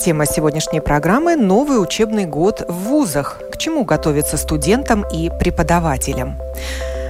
Тема 0.00 0.24
сегодняшней 0.24 0.80
программы– 0.80 1.36
новый 1.36 1.82
учебный 1.82 2.24
год 2.24 2.64
в 2.66 2.72
вузах. 2.72 3.38
К 3.52 3.58
чему 3.58 3.84
готовиться 3.84 4.38
студентам 4.38 5.04
и 5.12 5.28
преподавателям? 5.28 6.38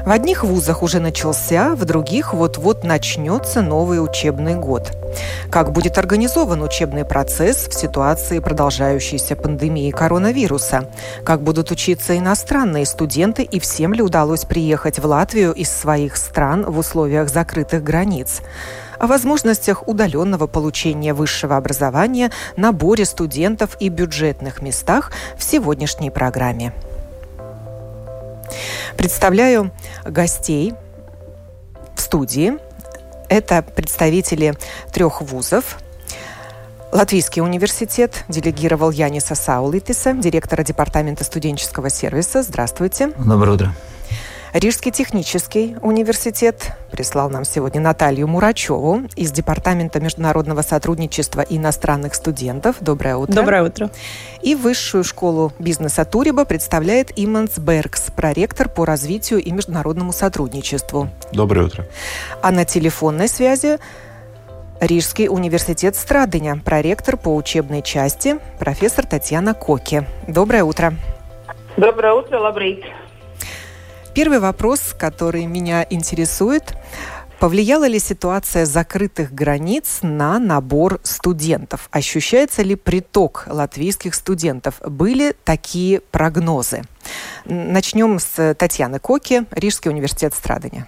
В 0.05 0.11
одних 0.11 0.43
вузах 0.43 0.83
уже 0.83 0.99
начался, 0.99 1.77
в 1.77 1.85
других 1.85 2.35
вот-вот 2.35 2.83
начнется 2.83 3.63
новый 3.63 4.03
учебный 4.03 4.57
год. 4.57 4.91
Как 5.53 5.71
будет 5.71 5.99
организован 5.99 6.63
учебный 6.63 7.05
процесс 7.05 7.69
в 7.69 7.75
ситуации 7.75 8.41
продолжающейся 8.41 9.37
пандемии 9.37 9.93
коронавируса? 9.93 10.89
Как 11.25 11.43
будут 11.43 11.71
учиться 11.71 12.19
иностранные 12.19 12.87
студенты 12.87 13.45
и 13.45 13.61
всем 13.61 13.95
ли 13.95 14.03
удалось 14.03 14.45
приехать 14.45 14.99
в 14.99 15.07
Латвию 15.07 15.53
из 15.53 15.71
своих 15.71 16.17
стран 16.17 16.65
в 16.65 16.77
условиях 16.77 17.29
закрытых 17.29 17.85
границ? 17.85 18.41
О 19.01 19.07
возможностях 19.07 19.89
удаленного 19.89 20.47
получения 20.47 21.15
высшего 21.15 21.57
образования, 21.57 22.31
наборе 22.57 23.05
студентов 23.07 23.77
и 23.81 23.89
бюджетных 23.89 24.61
местах 24.63 25.11
в 25.37 25.43
сегодняшней 25.43 26.11
программе. 26.11 26.73
Представляю 28.97 29.73
гостей 30.05 30.75
в 31.97 32.01
студии. 32.01 32.59
Это 33.29 33.63
представители 33.63 34.55
трех 34.93 35.23
вузов. 35.23 35.79
Латвийский 36.93 37.41
университет 37.41 38.25
делегировал 38.29 38.91
Яниса 38.91 39.35
Саулитиса, 39.35 40.13
директора 40.13 40.63
департамента 40.63 41.25
студенческого 41.25 41.89
сервиса. 41.89 42.43
Здравствуйте. 42.43 43.13
Доброе 43.17 43.53
утро. 43.53 43.75
Рижский 44.53 44.91
технический 44.91 45.77
университет 45.81 46.73
прислал 46.91 47.31
нам 47.31 47.45
сегодня 47.45 47.81
Наталью 47.81 48.27
Мурачеву 48.27 49.03
из 49.15 49.31
Департамента 49.31 50.01
международного 50.01 50.63
сотрудничества 50.63 51.43
и 51.43 51.57
иностранных 51.57 52.17
студентов. 52.17 52.77
Доброе 52.81 53.17
утро. 53.17 53.33
Доброе 53.33 53.63
утро. 53.63 53.91
И 54.43 54.57
Высшую 54.57 55.05
школу 55.05 55.53
бизнеса 55.61 56.05
Туриба 56.05 56.45
представляет 56.45 57.13
Иманс 57.15 57.59
Беркс, 57.59 58.11
проректор 58.11 58.69
по 58.69 58.85
развитию 58.85 59.39
и 59.39 59.53
международному 59.53 60.13
сотрудничеству. 60.13 61.09
Доброе 61.33 61.67
утро. 61.67 61.87
А 62.43 62.51
на 62.51 62.65
телефонной 62.65 63.29
связи 63.29 63.79
Рижский 64.81 65.29
университет 65.29 65.95
Страдыня, 65.95 66.61
проректор 66.65 67.17
по 67.17 67.37
учебной 67.37 67.83
части, 67.83 68.39
профессор 68.59 69.07
Татьяна 69.07 69.55
Коки. 69.55 70.05
Доброе 70.27 70.65
утро. 70.65 70.95
Доброе 71.77 72.15
утро, 72.15 72.41
Лабрит. 72.41 72.83
Первый 74.13 74.41
вопрос, 74.41 74.93
который 74.99 75.47
меня 75.47 75.87
интересует. 75.89 76.75
Повлияла 77.39 77.87
ли 77.87 78.01
ситуация 78.01 78.65
закрытых 78.65 79.33
границ 79.33 80.01
на 80.03 80.41
набор 80.41 80.99
студентов? 81.05 81.89
Ощущается 81.93 82.63
ли 82.63 82.75
приток 82.75 83.45
латвийских 83.47 84.15
студентов? 84.15 84.81
Были 84.85 85.33
такие 85.45 86.01
прогнозы? 86.01 86.83
Начнем 87.45 88.19
с 88.19 88.55
Татьяны 88.55 88.99
Коки, 88.99 89.45
Рижский 89.53 89.91
университет 89.91 90.35
Страдания. 90.35 90.87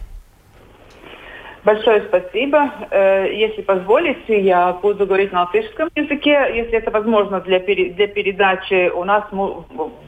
Большое 1.64 2.02
спасибо. 2.08 2.72
Э, 2.90 3.32
если 3.32 3.62
позволите, 3.62 4.40
я 4.40 4.72
буду 4.72 5.06
говорить 5.06 5.30
на 5.30 5.42
латышском 5.42 5.90
языке, 5.94 6.50
если 6.56 6.72
это 6.72 6.90
возможно 6.90 7.40
для, 7.40 7.60
для 7.60 8.08
передачи. 8.08 8.90
У 8.90 9.04
нас 9.04 9.22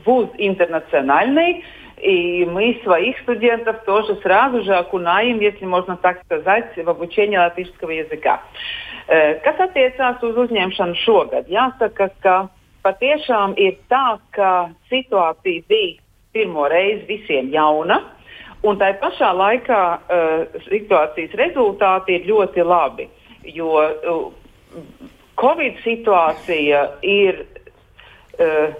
вуз 0.04 0.28
интернациональный, 0.36 1.64
и 2.03 2.45
мы 2.45 2.79
своих 2.83 3.19
студентов 3.19 3.83
тоже 3.85 4.15
сразу 4.21 4.63
же 4.63 4.73
окунаем, 4.75 5.39
если 5.39 5.65
можно 5.65 5.97
так 5.97 6.23
сказать, 6.23 6.77
в 6.77 6.89
обучение 6.89 7.39
латышского 7.39 7.91
языка. 7.91 8.41
Kas 9.09 9.57
attiecās 9.57 10.21
uz 10.21 10.37
uzņemšanu 10.37 10.95
šogad? 11.01 11.47
Jāsaka, 11.49 12.11
ka 12.21 12.35
patiešām 12.85 13.55
ir 13.57 13.79
tā, 13.89 14.19
ka 14.31 14.69
situācija 14.91 15.65
bija 15.67 15.97
pirmo 16.31 16.67
reizi 16.69 17.07
visiem 17.09 17.49
jauna, 17.49 18.03
un 18.61 18.77
tai 18.77 18.91
pašā 19.01 19.31
laikā 19.33 19.81
uh, 19.97 20.59
situācijas 20.67 21.33
rezultāti 21.39 22.19
ir 22.19 22.27
ļoti 22.29 22.65
labi, 22.67 23.07
jo 23.55 23.71
uh, 23.81 24.29
Covid 25.41 25.81
situācija 25.81 26.83
ir 27.01 27.41
uh, 27.41 28.77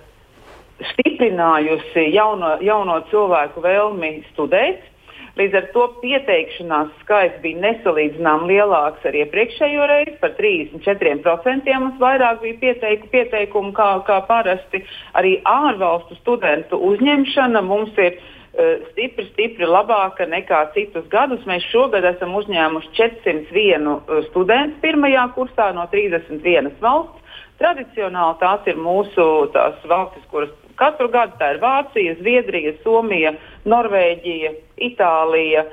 stiprinājusi 0.93 2.09
jauno, 2.15 2.57
jauno 2.65 3.01
cilvēku 3.11 3.63
vēlmi 3.65 4.17
studēt. 4.33 4.91
Līdz 5.35 5.57
ar 5.59 5.65
to 5.75 5.85
pieteikšanās 5.99 6.91
skaits 7.01 7.41
bija 7.43 7.59
nesalīdzināmāk 7.65 8.47
lielāks 8.53 9.07
ar 9.09 9.17
iepriekšējo 9.19 9.89
reizi, 9.91 10.15
par 10.21 10.37
34% 10.39 11.75
mums 11.83 11.99
vairāk 11.99 12.39
bija 12.45 12.61
pieteiku, 12.61 13.11
pieteikumu 13.11 13.73
kā, 13.75 13.89
kā 14.07 14.21
parasti. 14.29 14.85
Arī 15.19 15.41
ārvalstu 15.43 16.15
studentu 16.21 16.79
uzņemšana 16.87 17.65
mums 17.67 17.99
ir 17.99 18.15
uh, 18.15 18.87
stipri, 18.93 19.27
stipri 19.33 19.67
labāka 19.67 20.29
nekā 20.31 20.69
citus 20.77 21.11
gadus. 21.11 21.43
Mēs 21.51 21.67
šogad 21.73 22.07
esam 22.15 22.39
uzņēmuši 22.39 22.95
401 23.01 23.91
uh, 23.91 24.23
studentu 24.31 24.85
pirmajā 24.87 25.27
kursā 25.35 25.73
no 25.75 25.89
31 25.91 26.77
valsts. 26.85 27.43
Tradicionāli 27.59 28.39
tās 28.39 28.71
ir 28.71 28.79
mūsu 28.79 29.27
tās 29.55 29.83
valstis, 29.91 30.23
kuras 30.31 30.55
Katru 30.81 31.09
gadu 31.13 31.39
tā 31.39 31.55
ir 31.55 31.61
Vācija, 31.63 32.15
Zviedrija, 32.21 32.75
Somija, 32.83 33.35
Norvēģija, 33.71 34.53
Itālija. 34.89 35.65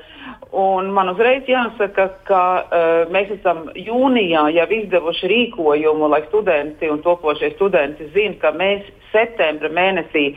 Un 0.52 0.90
man 0.94 1.10
uzreiz 1.14 1.48
jāsaka, 1.48 2.08
ka 2.28 2.42
uh, 2.62 2.90
mēs 3.14 3.32
esam 3.38 3.64
jūnijā 3.74 4.44
jau 4.58 4.68
izdevuši 4.78 5.30
rīkojumu, 5.32 6.10
lai 6.12 6.22
studenti 6.28 6.90
un 6.92 7.00
topošie 7.02 7.54
studenti 7.56 8.10
zinātu, 8.12 8.40
ka 8.44 8.52
mēs 8.60 8.86
septembra 9.14 9.72
mēnesī 9.72 10.28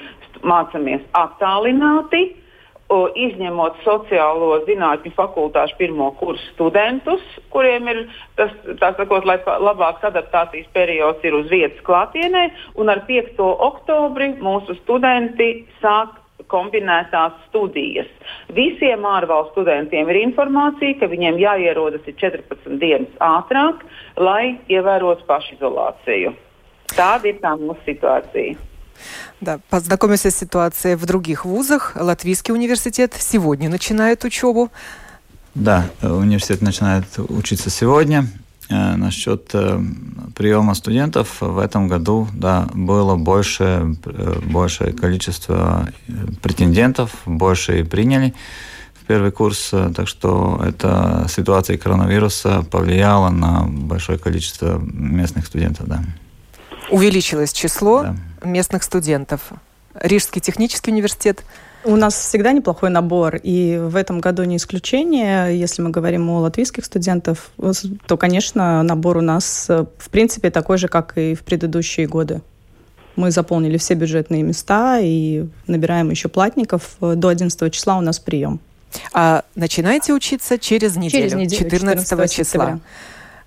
mācāmies 0.45 1.03
attālināti 1.19 2.25
izņemot 2.93 3.79
sociālo 3.83 4.59
zinātņu 4.67 5.11
fakultāšu 5.17 5.77
pirmo 5.79 6.11
kursu 6.19 6.45
studentus, 6.53 7.23
kuriem 7.49 7.87
ir 7.89 8.01
tas, 8.37 8.51
tā 8.81 8.91
sakot, 8.97 9.25
lai 9.25 9.39
labāks 9.41 10.05
adaptācijas 10.05 10.67
periods 10.73 11.23
ir 11.25 11.33
uz 11.33 11.49
vietas 11.49 11.81
klātienē, 11.87 12.49
un 12.77 12.93
ar 12.93 13.01
5. 13.07 13.41
oktobri 13.41 14.35
mūsu 14.37 14.77
studenti 14.83 15.65
sāk 15.81 16.21
kombinētās 16.51 17.33
studijas. 17.47 18.09
Visiem 18.53 19.05
ārvalstu 19.09 19.63
studentiem 19.63 20.09
ir 20.13 20.21
informācija, 20.21 20.99
ka 20.99 21.09
viņiem 21.09 21.39
jāierodas 21.41 22.05
14 22.05 22.77
dienas 22.81 23.17
ātrāk, 23.23 23.81
lai 24.21 24.59
ievērotu 24.69 25.25
pašizolāciju. 25.25 26.35
Tāda 26.93 27.31
ir 27.31 27.41
tā 27.41 27.55
mūsu 27.57 27.81
situācija. 27.87 28.74
Да, 29.41 29.59
познакомимся 29.69 30.31
с 30.31 30.35
ситуацией 30.35 30.95
в 30.95 31.05
других 31.05 31.45
вузах. 31.45 31.93
Латвийский 31.95 32.53
университет 32.53 33.13
сегодня 33.17 33.69
начинает 33.69 34.23
учебу. 34.23 34.71
Да, 35.53 35.89
университет 36.01 36.61
начинает 36.61 37.05
учиться 37.17 37.69
сегодня. 37.69 38.27
Э, 38.67 38.95
насчет 38.95 39.51
э, 39.53 39.79
приема 40.35 40.73
студентов 40.73 41.37
в 41.39 41.59
этом 41.59 41.87
году 41.87 42.27
да, 42.33 42.67
было 42.73 43.15
больше, 43.15 43.95
э, 44.05 44.39
большее 44.43 44.91
количество 44.91 45.87
претендентов, 46.41 47.11
больше 47.25 47.79
и 47.79 47.83
приняли 47.83 48.33
в 48.95 49.05
первый 49.05 49.31
курс, 49.31 49.71
так 49.95 50.07
что 50.07 50.59
эта 50.67 51.27
ситуация 51.29 51.77
коронавируса 51.77 52.63
повлияла 52.63 53.29
на 53.29 53.65
большое 53.67 54.17
количество 54.17 54.79
местных 54.79 55.45
студентов. 55.45 55.85
Да. 55.87 56.03
Увеличилось 56.89 57.53
число 57.53 58.01
да. 58.01 58.15
Местных 58.45 58.83
студентов. 58.83 59.41
Рижский 59.93 60.41
технический 60.41 60.91
университет 60.91 61.43
у 61.85 61.95
нас 61.95 62.15
всегда 62.15 62.51
неплохой 62.51 62.89
набор, 62.89 63.35
и 63.41 63.77
в 63.77 63.95
этом 63.95 64.19
году 64.19 64.43
не 64.43 64.57
исключение. 64.57 65.57
Если 65.57 65.81
мы 65.81 65.91
говорим 65.91 66.29
о 66.31 66.39
латвийских 66.39 66.83
студентах, 66.83 67.37
то, 68.07 68.17
конечно, 68.17 68.81
набор 68.81 69.17
у 69.17 69.21
нас, 69.21 69.67
в 69.69 70.09
принципе, 70.09 70.49
такой 70.49 70.77
же, 70.77 70.87
как 70.87 71.17
и 71.17 71.35
в 71.35 71.43
предыдущие 71.43 72.07
годы. 72.07 72.41
Мы 73.15 73.31
заполнили 73.31 73.77
все 73.77 73.93
бюджетные 73.93 74.43
места 74.43 74.99
и 74.99 75.45
набираем 75.67 76.09
еще 76.09 76.27
платников. 76.27 76.97
До 76.99 77.27
11 77.27 77.71
числа 77.71 77.97
у 77.97 78.01
нас 78.01 78.19
прием. 78.19 78.59
А 79.13 79.43
начинаете 79.55 80.13
учиться 80.13 80.57
через 80.57 80.95
неделю, 80.95 81.29
через 81.29 81.33
неделю 81.33 81.69
14, 81.69 82.09
14 82.09 82.31
числа. 82.31 82.65
Сентября. 82.65 82.79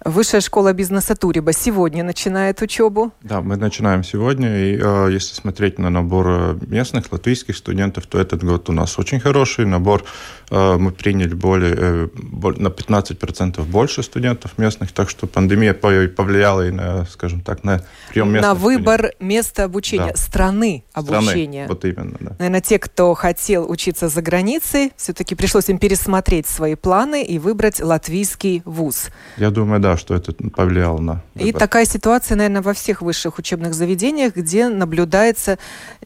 Высшая 0.09 0.41
школа 0.41 0.73
бизнеса 0.73 1.15
Туриба 1.15 1.53
сегодня 1.53 2.03
начинает 2.03 2.63
учебу. 2.63 3.13
Да, 3.23 3.43
мы 3.43 3.57
начинаем 3.57 4.03
сегодня. 4.03 4.73
И 4.73 4.79
э, 4.81 5.09
если 5.13 5.35
смотреть 5.35 5.79
на 5.79 5.91
набор 5.91 6.27
э, 6.29 6.59
местных 6.67 7.13
латвийских 7.13 7.55
студентов, 7.55 8.07
то 8.07 8.19
этот 8.19 8.43
год 8.43 8.71
у 8.71 8.73
нас 8.73 8.99
очень 8.99 9.21
хороший 9.21 9.67
набор. 9.67 10.05
Э, 10.51 10.79
мы 10.79 10.93
приняли 10.93 11.35
более, 11.35 11.75
э, 11.77 12.09
на 12.57 12.69
15% 12.69 13.63
больше 13.65 14.03
студентов 14.03 14.57
местных, 14.57 14.93
так 14.93 15.11
что 15.11 15.27
пандемия 15.27 15.75
повлияла 15.75 16.67
и 16.67 16.71
на, 16.71 17.05
скажем 17.05 17.43
так, 17.43 17.63
на 17.63 17.85
прием 18.09 18.33
местных 18.33 18.51
На 18.51 18.55
выбор 18.55 18.99
студентов. 18.99 19.21
места 19.21 19.65
обучения, 19.65 20.13
да. 20.13 20.17
страны 20.17 20.85
обучения. 20.95 21.67
Страны, 21.67 21.69
вот 21.69 21.85
именно, 21.85 22.17
да. 22.19 22.37
Наверное, 22.39 22.63
те, 22.63 22.79
кто 22.79 23.13
хотел 23.13 23.71
учиться 23.71 24.09
за 24.09 24.23
границей, 24.23 24.91
все-таки 24.97 25.35
пришлось 25.35 25.69
им 25.69 25.79
пересмотреть 25.79 26.47
свои 26.47 26.77
планы 26.77 27.23
и 27.23 27.39
выбрать 27.39 27.81
латвийский 27.83 28.63
вуз. 28.65 29.11
Я 29.37 29.51
думаю, 29.51 29.81
да, 29.81 29.98
что 29.99 30.15
это 30.15 30.33
повлияло 30.33 30.99
на 30.99 31.23
выбор. 31.35 31.49
И 31.49 31.53
такая 31.53 31.85
ситуация, 31.85 32.37
наверное, 32.37 32.63
во 32.63 32.73
всех 32.73 33.03
высших 33.03 33.39
учебных 33.39 33.75
заведениях, 33.75 34.35
где 34.35 34.69
наблюдается 34.69 35.59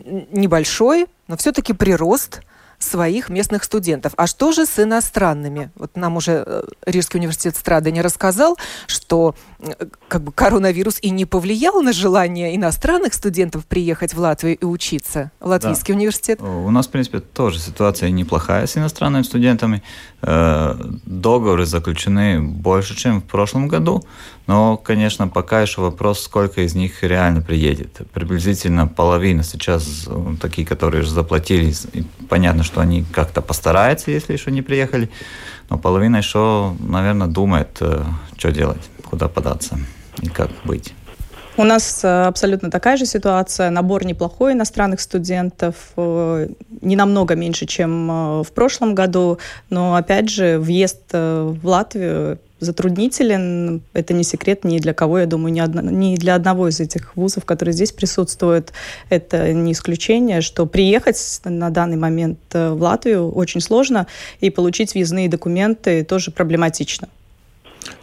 небольшой, 0.05 1.07
но 1.29 1.37
все-таки 1.37 1.73
прирост 1.73 2.43
своих 2.83 3.29
местных 3.29 3.65
студентов. 3.65 4.13
А 4.17 4.27
что 4.27 4.53
же 4.53 4.67
с 4.67 4.79
иностранными? 4.79 5.71
Вот 5.77 5.97
нам 5.97 6.17
уже 6.17 6.43
э, 6.45 6.65
Рижский 6.85 7.19
университет 7.19 7.57
Страды 7.57 7.93
не 7.93 8.03
рассказал, 8.03 8.59
что 8.87 9.35
как 10.09 10.23
бы 10.23 10.33
коронавирус 10.33 10.99
и 11.03 11.11
не 11.11 11.25
повлиял 11.25 11.83
на 11.83 11.93
желание 11.93 12.57
иностранных 12.57 13.15
студентов 13.15 13.67
приехать 13.67 14.15
в 14.15 14.19
Латвию 14.19 14.57
и 14.57 14.65
учиться. 14.65 15.31
Латвийский 15.41 15.95
да. 15.95 15.99
университет. 15.99 16.41
У 16.41 16.71
нас, 16.71 16.87
в 16.87 16.91
принципе, 16.91 17.21
тоже 17.21 17.59
ситуация 17.59 18.11
неплохая 18.11 18.67
с 18.67 18.77
иностранными 18.77 19.23
студентами. 19.23 19.83
Э, 20.23 20.75
договоры 21.05 21.67
заключены 21.67 22.41
больше, 22.41 22.97
чем 22.97 23.21
в 23.21 23.25
прошлом 23.25 23.69
году. 23.69 24.05
Но, 24.47 24.77
конечно, 24.77 25.29
пока 25.29 25.63
еще 25.63 25.81
вопрос, 25.81 26.21
сколько 26.21 26.63
из 26.63 26.75
них 26.75 27.03
реально 27.03 27.41
приедет. 27.41 28.01
Приблизительно 28.13 28.89
половина 28.89 29.45
сейчас 29.45 30.09
такие, 30.41 30.67
которые 30.67 31.03
уже 31.03 31.11
заплатили. 31.13 31.73
понятно, 32.29 32.65
что 32.65 32.81
они 32.81 33.05
как-то 33.13 33.41
постараются, 33.41 34.11
если 34.11 34.33
еще 34.33 34.51
не 34.51 34.63
приехали. 34.63 35.11
Но 35.71 35.79
половина 35.79 36.17
еще, 36.17 36.75
наверное, 36.81 37.29
думает, 37.29 37.79
э, 37.81 38.05
что 38.37 38.51
делать, 38.51 38.83
куда 39.13 39.29
податься 39.29 39.79
и 40.23 40.29
как 40.29 40.51
быть. 40.65 40.95
У 41.59 41.65
нас 41.65 42.03
э, 42.03 42.09
абсолютно 42.09 42.71
такая 42.71 42.97
же 42.97 43.05
ситуация. 43.05 43.69
Набор 43.69 44.07
неплохой 44.07 44.55
иностранных 44.55 45.03
студентов, 45.03 45.75
э, 45.99 46.49
не 46.81 46.97
намного 46.97 47.35
меньше, 47.35 47.67
чем 47.67 48.43
в 48.43 48.49
прошлом 48.55 48.95
году, 48.95 49.39
но 49.69 49.95
опять 49.95 50.31
же 50.31 50.59
въезд 50.59 51.13
в 51.13 51.59
Латвию 51.63 52.39
затруднителен. 52.63 53.83
Это 53.93 54.15
не 54.15 54.25
секрет 54.25 54.65
ни 54.65 54.79
для 54.79 54.95
кого, 54.95 55.19
я 55.19 55.27
думаю, 55.27 55.53
ни, 55.53 55.61
одно, 55.61 55.83
ни 55.83 56.17
для 56.17 56.35
одного 56.35 56.69
из 56.69 56.81
этих 56.81 57.17
вузов, 57.17 57.45
которые 57.45 57.75
здесь 57.75 57.93
присутствуют. 57.93 58.73
Это 59.11 59.53
не 59.53 59.73
исключение, 59.73 60.41
что 60.41 60.65
приехать 60.65 61.41
на 61.45 61.69
данный 61.69 61.99
момент 61.99 62.39
э, 62.53 62.71
в 62.71 62.81
Латвию 62.81 63.31
очень 63.31 63.61
сложно, 63.61 64.07
и 64.41 64.49
получить 64.49 64.95
въездные 64.95 65.29
документы 65.29 66.03
тоже 66.03 66.31
проблематично. 66.31 67.09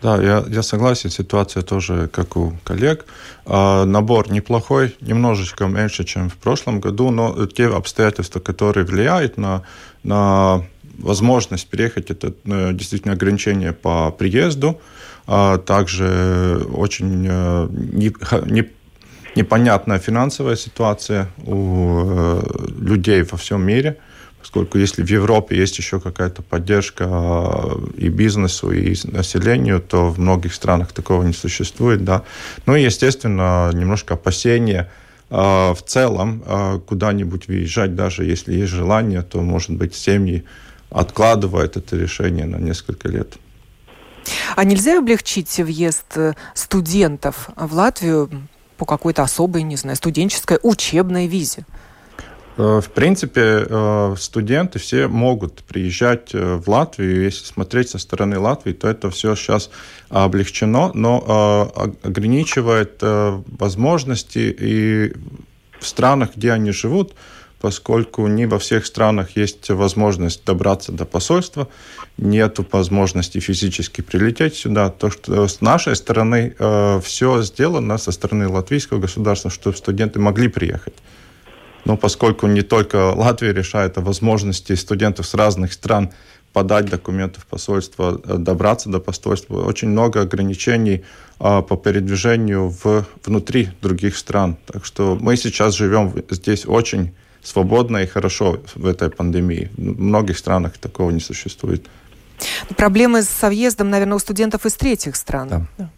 Да, 0.01 0.21
я, 0.21 0.43
я 0.47 0.63
согласен, 0.63 1.09
ситуация 1.09 1.63
тоже 1.63 2.07
как 2.07 2.37
у 2.37 2.53
коллег. 2.63 3.05
А, 3.45 3.85
набор 3.85 4.31
неплохой, 4.31 4.95
немножечко 5.01 5.65
меньше, 5.65 6.03
чем 6.03 6.29
в 6.29 6.35
прошлом 6.35 6.79
году, 6.79 7.11
но 7.11 7.45
те 7.47 7.67
обстоятельства, 7.67 8.39
которые 8.39 8.85
влияют 8.85 9.37
на, 9.37 9.63
на 10.03 10.63
возможность 10.97 11.67
переехать, 11.67 12.11
это 12.11 12.33
э, 12.45 12.73
действительно 12.73 13.13
ограничение 13.13 13.73
по 13.73 14.11
приезду, 14.11 14.79
а 15.27 15.57
также 15.57 16.65
очень 16.73 17.25
э, 17.29 17.67
не, 17.69 18.13
не, 18.51 18.69
непонятная 19.35 19.99
финансовая 19.99 20.55
ситуация 20.55 21.29
у 21.45 22.01
э, 22.05 22.41
людей 22.79 23.23
во 23.23 23.37
всем 23.37 23.63
мире, 23.63 23.97
поскольку 24.39 24.77
если 24.77 25.03
в 25.03 25.09
Европе 25.09 25.57
есть 25.57 25.77
еще 25.77 25.99
какая-то 25.99 26.41
поддержка 26.41 27.03
и 27.95 28.09
бизнесу, 28.09 28.71
и 28.71 28.95
населению, 29.03 29.81
то 29.81 30.09
в 30.09 30.19
многих 30.19 30.53
странах 30.53 30.91
такого 30.93 31.23
не 31.23 31.33
существует. 31.33 32.03
Да. 32.03 32.23
Ну 32.65 32.75
и, 32.75 32.83
естественно, 32.83 33.69
немножко 33.73 34.15
опасения 34.15 34.89
в 35.29 35.77
целом 35.85 36.81
куда-нибудь 36.87 37.47
выезжать, 37.47 37.95
даже 37.95 38.25
если 38.25 38.53
есть 38.53 38.71
желание, 38.71 39.21
то, 39.21 39.41
может 39.41 39.71
быть, 39.71 39.93
семьи 39.93 40.43
откладывает 40.89 41.77
это 41.77 41.95
решение 41.95 42.45
на 42.45 42.57
несколько 42.57 43.09
лет. 43.09 43.37
А 44.55 44.63
нельзя 44.63 44.99
облегчить 44.99 45.57
въезд 45.57 46.05
э, 46.15 46.33
студентов 46.53 47.49
в 47.55 47.73
Латвию 47.73 48.29
по 48.77 48.85
какой-то 48.85 49.23
особой, 49.23 49.63
не 49.63 49.75
знаю, 49.75 49.95
студенческой 49.95 50.59
учебной 50.61 51.27
визе? 51.27 51.65
Э, 52.59 52.81
в 52.81 52.89
принципе, 52.89 53.65
э, 53.69 54.15
студенты 54.19 54.79
все 54.79 55.07
могут 55.07 55.63
приезжать 55.63 56.33
в 56.33 56.63
Латвию. 56.67 57.23
Если 57.23 57.45
смотреть 57.45 57.89
со 57.89 57.99
стороны 57.99 58.37
Латвии, 58.37 58.73
то 58.73 58.89
это 58.89 59.09
все 59.09 59.33
сейчас 59.35 59.69
облегчено, 60.09 60.91
но 60.93 61.71
ограничивает 62.03 63.01
возможности 63.01 64.55
и 64.59 65.13
в 65.79 65.87
странах, 65.87 66.31
где 66.35 66.51
они 66.51 66.71
живут, 66.71 67.13
поскольку 67.61 68.27
не 68.27 68.45
во 68.45 68.59
всех 68.59 68.85
странах 68.85 69.35
есть 69.35 69.69
возможность 69.69 70.45
добраться 70.45 70.91
до 70.91 71.05
посольства, 71.05 71.67
нет 72.17 72.59
возможности 72.71 73.39
физически 73.39 74.01
прилететь 74.01 74.55
сюда. 74.55 74.89
То, 74.89 75.09
что 75.09 75.47
с 75.47 75.61
нашей 75.61 75.95
стороны 75.95 76.55
э, 76.57 77.01
все 77.03 77.41
сделано, 77.41 77.97
со 77.97 78.11
стороны 78.11 78.47
латвийского 78.47 78.99
государства, 78.99 79.49
чтобы 79.49 79.77
студенты 79.77 80.19
могли 80.19 80.47
приехать. 80.47 80.95
Но 81.85 81.97
поскольку 81.97 82.47
не 82.47 82.61
только 82.61 83.13
Латвия 83.15 83.53
решает 83.53 83.97
о 83.97 84.01
возможности 84.01 84.75
студентов 84.75 85.25
с 85.25 85.33
разных 85.33 85.73
стран 85.73 86.11
подать 86.53 86.85
документы 86.89 87.39
в 87.39 87.45
посольство, 87.45 88.19
э, 88.23 88.37
добраться 88.37 88.89
до 88.89 88.99
посольства. 88.99 89.65
Очень 89.65 89.89
много 89.89 90.21
ограничений 90.21 91.03
э, 91.39 91.61
по 91.61 91.77
передвижению 91.77 92.69
в, 92.69 93.05
внутри 93.23 93.69
других 93.81 94.17
стран. 94.17 94.57
Так 94.65 94.85
что 94.85 95.17
мы 95.19 95.37
сейчас 95.37 95.75
живем 95.75 96.13
здесь 96.29 96.65
очень 96.65 97.13
свободно 97.43 97.97
и 97.97 98.07
хорошо 98.07 98.59
в 98.75 98.85
этой 98.85 99.09
пандемии. 99.09 99.69
В 99.77 100.01
многих 100.01 100.37
странах 100.37 100.77
такого 100.77 101.11
не 101.11 101.19
существует. 101.19 101.85
Проблемы 102.77 103.23
со 103.23 103.47
въездом, 103.49 103.89
наверное, 103.89 104.15
у 104.15 104.19
студентов 104.19 104.65
из 104.65 104.73
третьих 104.73 105.15
стран. 105.15 105.67
Да. 105.77 105.89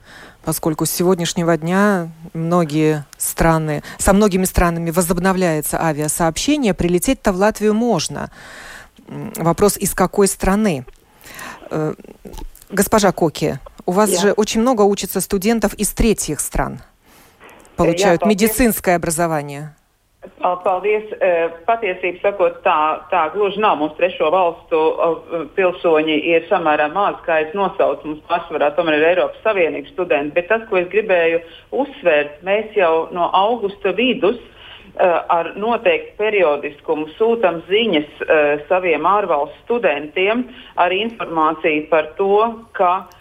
Поскольку 0.43 0.85
с 0.85 0.91
сегодняшнего 0.91 1.55
дня 1.55 2.09
многие 2.33 3.05
страны, 3.17 3.83
со 3.99 4.13
многими 4.13 4.45
странами 4.45 4.89
возобновляется 4.89 5.81
авиасообщение, 5.81 6.73
прилететь-то 6.73 7.31
в 7.31 7.35
Латвию 7.35 7.73
можно. 7.73 8.31
Вопрос, 9.07 9.77
из 9.77 9.93
какой 9.93 10.27
страны? 10.27 10.85
Э, 11.69 11.93
госпожа 12.69 13.11
Коки, 13.11 13.59
у 13.85 13.91
вас 13.91 14.09
Я. 14.09 14.19
же 14.19 14.31
очень 14.31 14.61
много 14.61 14.81
учатся 14.81 15.21
студентов 15.21 15.73
из 15.75 15.89
третьих 15.89 16.39
стран. 16.39 16.81
Получают 17.75 18.25
медицинское 18.25 18.95
образование. 18.95 19.75
Paldies. 20.41 21.07
Patiesībā 21.65 22.21
sakot, 22.21 22.59
tā, 22.65 22.77
tā 23.09 23.23
gluži 23.33 23.61
nav. 23.61 23.79
Mums 23.79 23.95
trešo 23.97 24.29
valstu 24.33 24.81
pilsoņi 25.57 26.17
ir 26.29 26.45
samērā 26.49 26.91
maz, 26.93 27.17
kā 27.25 27.39
es 27.45 27.55
nosaucu. 27.57 28.11
Mums 28.11 28.27
pārsvarā 28.29 28.69
tomēr 28.77 28.99
ir 28.99 29.07
Eiropas 29.15 29.41
Savienības 29.45 29.93
studenti. 29.95 30.35
Bet 30.37 30.49
tas, 30.51 30.67
ko 30.69 30.77
es 30.77 30.89
gribēju 30.93 31.41
uzsvērt, 31.83 32.41
mēs 32.45 32.77
jau 32.77 33.07
no 33.17 33.31
augusta 33.33 33.95
vidus 33.97 34.37
ar 35.01 35.53
noteiktu 35.55 36.17
periodiskumu 36.19 37.07
sūtām 37.15 37.61
ziņas 37.69 38.21
saviem 38.69 39.07
ārvalstu 39.07 39.63
studentiem 39.63 40.43
ar 40.75 40.93
informāciju 40.93 41.87
par 41.89 42.11
to, 42.19 42.35
ka 42.77 42.93
Eh, 43.01 43.20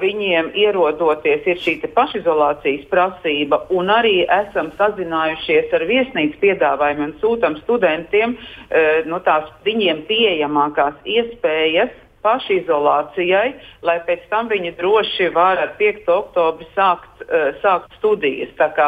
viņiem 0.00 0.50
ierodoties 0.58 1.44
ir 1.46 1.60
šī 1.62 1.76
pašizolācijas 1.94 2.88
prasība, 2.90 3.60
un 3.70 3.92
arī 3.92 4.24
esam 4.26 4.72
sazinājušies 4.78 5.70
ar 5.76 5.84
viesnīcu 5.86 6.40
piedāvājumiem 6.42 7.14
sūtām 7.20 7.60
studentiem 7.62 8.34
eh, 8.34 9.04
nu, 9.06 9.20
tās 9.22 9.46
viņiem 9.64 10.02
pieejamākās 10.08 10.98
iespējas 11.06 11.94
pašizolācijai, 12.24 13.54
lai 13.84 13.98
pēc 14.08 14.26
tam 14.32 14.48
viņi 14.48 14.74
droši 14.78 15.30
var 15.34 15.60
ar 15.60 15.74
5. 15.78 16.06
oktobri 16.08 16.66
sākt, 16.72 17.26
uh, 17.26 17.50
sākt 17.60 17.92
studijas. 17.98 18.48
Tā 18.56 18.70
kā, 18.72 18.86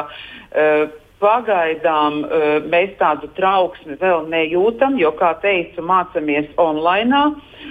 Pagaidām 1.17 2.19
uh, 2.27 2.45
mēs 2.69 2.91
tādu 3.01 3.31
trauksmi 3.39 3.95
vēl 3.97 4.27
nejūtam, 4.29 4.99
jo, 5.01 5.15
kā 5.17 5.33
teicu, 5.41 5.81
mācāmies 5.81 6.51
online. 6.61 7.23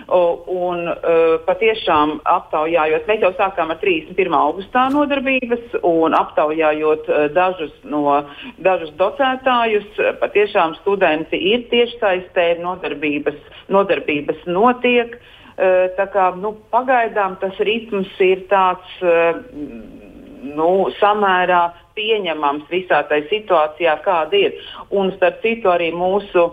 Un 0.06 0.82
uh, 0.90 1.36
patiešām 1.46 2.16
aptaujājot, 2.30 3.06
mēs 3.10 3.22
jau 3.22 3.32
sākām 3.38 3.70
ar 3.74 3.78
31. 3.84 4.34
augustā 4.38 4.88
nodarbības, 4.94 5.78
un 5.86 6.18
aptaujājot 6.18 7.06
uh, 7.10 7.22
dažus 7.38 7.72
no 7.86 8.18
dažus 8.66 8.92
docētājus, 8.98 9.88
patiešām 10.22 10.76
studenti 10.82 11.38
ir 11.54 11.68
tiešsaistē, 11.70 12.56
nodarbības, 12.66 13.38
nodarbības 13.70 14.46
notiek. 14.50 15.18
tā 15.96 16.06
kā, 16.12 16.24
nu, 16.36 16.52
pagaidām 16.74 17.38
tas 17.40 17.56
ritms 17.64 18.12
ir 18.20 18.42
tāds 18.52 18.98
nu, 20.44 20.70
samērā 21.00 21.62
pieņemams 21.96 22.68
visā 22.72 23.02
tajā 23.10 23.28
situācijā, 23.32 23.96
kāda 24.06 24.40
ir. 24.40 24.58
Un 24.92 25.14
starp 25.16 25.40
citu, 25.44 25.72
arī 25.72 25.92
mūsu 25.96 26.48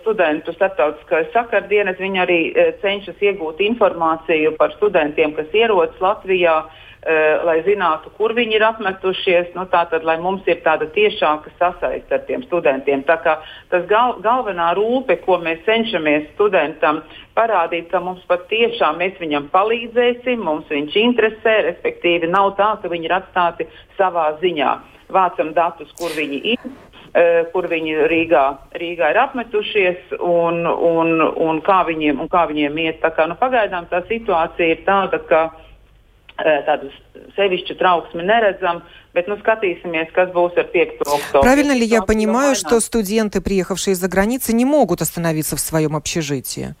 studentu 0.00 0.54
starptautiskais 0.56 1.30
sakardienas, 1.34 2.00
viņi 2.02 2.22
arī 2.24 2.40
cenšas 2.82 3.22
iegūt 3.22 3.62
informāciju 3.68 4.56
par 4.58 4.74
studentiem, 4.78 5.36
kas 5.38 5.54
ierodas 5.54 6.02
Latvijā. 6.02 6.58
Uh, 6.66 6.82
lai 7.46 7.60
zinātu, 7.62 8.10
kur 8.18 8.32
viņi 8.34 8.56
ir 8.58 8.64
apmetušies, 8.66 9.52
nu, 9.54 9.66
tātad, 9.70 10.02
lai 10.02 10.16
mums 10.18 10.46
ir 10.50 10.58
tāda 10.64 10.88
tiešāka 10.90 11.52
sasaiste 11.60 12.16
ar 12.16 12.24
tiem 12.26 12.42
studentiem. 12.48 13.04
Tas 13.06 13.84
gal, 13.86 14.16
galvenā 14.24 14.72
rūpe, 14.74 15.20
ko 15.22 15.38
mēs 15.38 15.62
cenšamies 15.68 16.32
studentam 16.32 17.04
parādīt, 17.38 17.86
ka 17.92 18.00
mums 18.02 18.24
patiešām 18.26 18.98
mēs 18.98 19.20
viņam 19.22 19.46
palīdzēsim, 19.54 20.42
mums 20.42 20.66
viņš 20.72 20.96
interesē, 21.02 21.54
respektīvi 21.68 22.26
nav 22.32 22.56
tā, 22.58 22.72
ka 22.82 22.90
viņi 22.90 23.06
ir 23.06 23.14
atstāti 23.20 23.68
savā 24.00 24.32
ziņā. 24.42 24.74
Vācam 25.14 25.52
datus, 25.54 25.92
kur 26.00 26.10
viņi 26.16 26.42
ir. 26.56 26.66
Uh, 27.16 27.46
kur 27.48 27.64
viņi 27.70 27.94
Rīgā, 28.10 28.42
Rīgā 28.76 29.06
ir 29.14 29.18
apmetušies 29.22 30.10
un, 30.20 30.66
un, 30.66 31.22
un, 31.22 31.60
kā 31.64 31.78
viņiem, 31.88 32.18
un 32.20 32.28
kā 32.28 32.42
viņiem 32.50 32.76
iet. 32.82 33.06
Kā, 33.16 33.24
nu, 33.30 33.38
pagaidām 33.40 33.86
tā 33.88 34.02
situācija 34.10 34.74
ir 34.74 34.82
tāda, 34.84 35.22
ka 35.30 35.40
uh, 35.46 35.62
tādu 36.36 36.90
sevišķu 37.36 37.76
trauksmi 37.80 38.24
neredzam, 38.26 38.82
bet 39.16 39.28
nu, 39.28 39.38
skatīsimies, 39.40 40.12
kas 40.16 40.28
būs 40.34 40.56
ar 40.60 40.68
5 40.72 40.96
октября. 41.00 41.40
Правильно 41.40 41.72
ли 41.72 41.84
я 41.84 42.02
понимаю, 42.02 42.54
что 42.54 42.80
студенты, 42.80 43.40
приехавшие 43.40 43.92
из-за 43.92 44.08
границы, 44.08 44.52
не 44.52 44.64
могут 44.64 45.00
остановиться 45.00 45.56
в 45.56 45.60
своем 45.60 45.96
общежитии? 45.96 46.74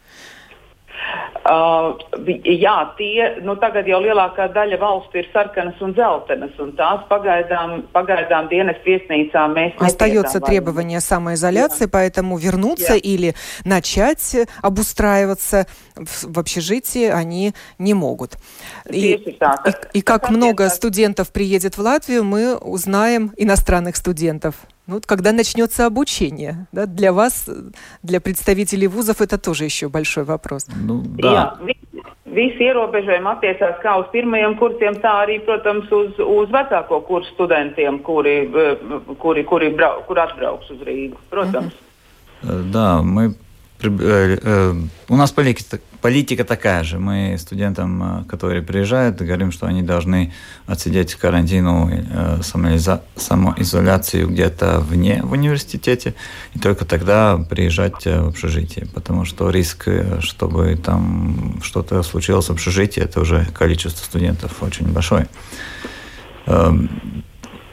Uh, 1.46 1.94
jā, 2.42 2.74
tie 2.98 3.26
nu, 3.46 3.54
tagad 3.62 3.86
jau 3.86 4.00
lielākā 4.02 4.48
daļa 4.50 4.78
valstu 4.80 5.20
ir 5.20 5.28
sarkanas 5.30 5.78
un 5.84 5.92
dzeltenas, 5.94 6.56
un 6.58 6.72
tās 6.74 7.04
pagaidām, 7.06 7.84
pagaidām 7.94 8.48
dienas 8.50 8.80
viesnīcā 8.82 9.44
mēs 9.52 9.76
Остается 9.78 10.40
требование 10.40 11.00
самоизоляции, 11.00 11.86
поэтому 11.86 12.36
вернуться 12.36 12.94
или 12.96 13.34
начать 13.64 14.36
обустраиваться 14.60 15.66
в, 15.94 16.34
в 16.34 16.38
общежитии 16.38 17.08
они 17.08 17.54
не 17.78 17.94
могут. 17.94 18.36
И, 18.90 19.14
и, 19.14 19.38
и 19.92 20.00
как 20.00 20.30
много 20.30 20.68
студентов 20.68 21.30
приедет 21.30 21.78
в 21.78 21.80
Латвию, 21.80 22.24
мы 22.24 22.56
узнаем 22.56 23.32
иностранных 23.36 23.94
студентов. 23.94 24.56
Ну, 24.86 25.00
когда 25.04 25.32
начнется 25.32 25.86
обучение, 25.86 26.66
да, 26.72 26.86
для 26.86 27.12
вас, 27.12 27.48
для 28.02 28.20
представителей 28.20 28.86
вузов, 28.86 29.20
это 29.20 29.36
тоже 29.38 29.64
еще 29.64 29.88
большой 29.88 30.24
вопрос. 30.24 30.66
Ну, 30.68 31.02
да. 31.18 31.32
Jā, 31.32 31.74
visi 32.36 32.66
ierobežojumi 32.68 33.30
attiecās 33.32 33.80
kā 33.80 33.96
uz 34.02 34.10
pirmajiem 34.12 34.58
kursiem, 34.60 34.98
tā 35.00 35.14
arī, 35.24 35.38
protams, 35.46 35.88
uz, 35.94 36.18
uz 36.20 36.52
vecāko 36.52 37.00
kursu 37.08 37.32
studentiem, 37.32 37.98
kuri, 38.04 38.36
kuri, 39.22 39.44
kuri 39.48 39.72
brau, 39.72 40.02
kur 40.06 40.20
atbrauks 40.20 40.70
uz 40.74 40.84
Rīgu. 40.86 41.18
Protams. 41.32 41.74
Да, 42.42 43.00
мы 43.02 43.32
Э, 43.32 43.32
э, 43.32 43.45
у 43.88 45.16
нас 45.16 45.32
политика, 45.32 45.78
политика 46.00 46.44
такая 46.44 46.84
же. 46.84 46.98
Мы 46.98 47.36
студентам, 47.38 48.20
э, 48.20 48.24
которые 48.24 48.62
приезжают, 48.62 49.20
говорим, 49.20 49.52
что 49.52 49.66
они 49.66 49.82
должны 49.82 50.32
отсидеть 50.66 51.14
карантину, 51.14 51.90
самоизоляцию 52.42 54.28
где-то 54.28 54.80
вне 54.80 55.22
в 55.22 55.32
университете, 55.32 56.14
и 56.54 56.58
только 56.58 56.84
тогда 56.84 57.38
приезжать 57.38 58.04
в 58.04 58.28
общежитие. 58.28 58.86
Потому 58.94 59.24
что 59.24 59.50
риск, 59.50 59.88
чтобы 60.20 60.76
там 60.76 61.60
что-то 61.62 62.02
случилось 62.02 62.46
в 62.46 62.50
общежитии, 62.50 63.02
это 63.02 63.20
уже 63.20 63.46
количество 63.52 64.04
студентов 64.04 64.62
очень 64.62 64.92
большое. 64.92 65.28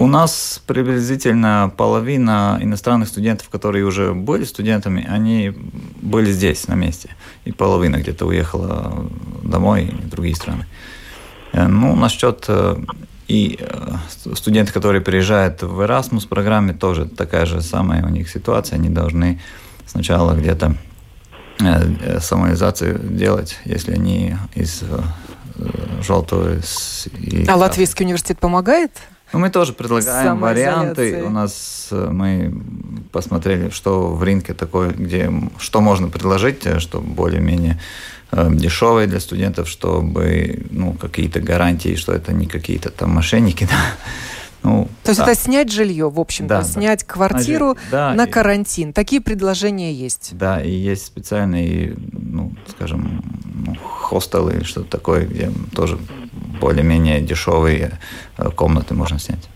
У 0.03 0.07
нас 0.07 0.61
приблизительно 0.67 1.71
половина 1.77 2.59
иностранных 2.61 3.07
студентов, 3.07 3.47
которые 3.47 3.85
уже 3.85 4.13
были 4.13 4.43
студентами, 4.43 5.07
они 5.09 5.53
были 6.01 6.29
здесь, 6.29 6.67
на 6.67 6.73
месте. 6.73 7.15
И 7.45 7.53
половина 7.53 7.95
где-то 7.95 8.25
уехала 8.25 9.09
домой 9.43 9.95
в 10.03 10.09
другие 10.09 10.35
страны. 10.35 10.65
Э, 11.53 11.67
ну, 11.67 11.95
насчет 11.95 12.43
э, 12.49 12.75
и 13.29 13.57
э, 13.57 14.35
студенты, 14.35 14.73
которые 14.73 14.99
приезжают 14.99 15.63
в 15.63 15.79
Erasmus 15.79 16.27
программе, 16.27 16.73
тоже 16.73 17.05
такая 17.05 17.45
же 17.45 17.61
самая 17.61 18.05
у 18.05 18.09
них 18.09 18.29
ситуация. 18.29 18.79
Они 18.79 18.89
должны 18.89 19.39
сначала 19.85 20.33
где-то 20.35 20.75
самоизоляцию 22.19 22.99
делать, 22.99 23.57
если 23.63 23.93
они 23.93 24.35
из 24.53 24.83
желтого. 26.01 26.57
А 27.47 27.55
Латвийский 27.55 28.03
университет 28.03 28.39
помогает? 28.39 28.91
Ну, 29.33 29.39
мы 29.39 29.49
тоже 29.49 29.73
предлагаем 29.73 30.39
варианты. 30.39 31.23
У 31.23 31.29
нас 31.29 31.87
э, 31.89 32.09
мы 32.11 32.53
посмотрели, 33.11 33.69
что 33.69 34.13
в 34.13 34.21
рынке 34.21 34.53
такое, 34.53 34.91
где 34.91 35.31
что 35.57 35.81
можно 35.81 36.07
предложить, 36.07 36.65
э, 36.67 36.79
что 36.79 37.01
более-менее 37.01 37.79
э, 38.31 38.49
дешевое 38.53 39.07
для 39.07 39.19
студентов, 39.19 39.67
чтобы 39.67 40.67
ну, 40.69 40.93
какие-то 40.93 41.39
гарантии, 41.41 41.95
что 41.95 42.13
это 42.13 42.31
не 42.31 42.45
какие-то 42.45 42.91
там 42.91 43.09
мошенники, 43.09 43.63
да, 43.69 43.77
ну, 44.61 44.87
То 45.03 45.09
есть 45.09 45.19
да. 45.19 45.31
это 45.31 45.39
снять 45.39 45.71
жилье, 45.71 46.09
в 46.09 46.19
общем-то, 46.19 46.59
да, 46.59 46.63
снять 46.63 46.99
да. 46.99 47.13
квартиру 47.13 47.75
да, 47.91 48.13
на 48.13 48.27
карантин. 48.27 48.93
Такие 48.93 49.19
предложения 49.19 49.91
есть. 49.91 50.29
Да, 50.33 50.61
и 50.61 50.71
есть 50.71 51.05
специальные, 51.05 51.95
ну, 52.11 52.53
скажем, 52.69 53.21
ну, 53.65 53.75
хостелы 53.75 54.53
или 54.53 54.63
что-то 54.63 54.89
такое, 54.89 55.25
где 55.25 55.51
тоже 55.75 55.97
более-менее 56.59 57.21
дешевые 57.21 57.99
э, 58.37 58.49
комнаты 58.51 58.93
можно 58.93 59.19
снять. 59.19 59.49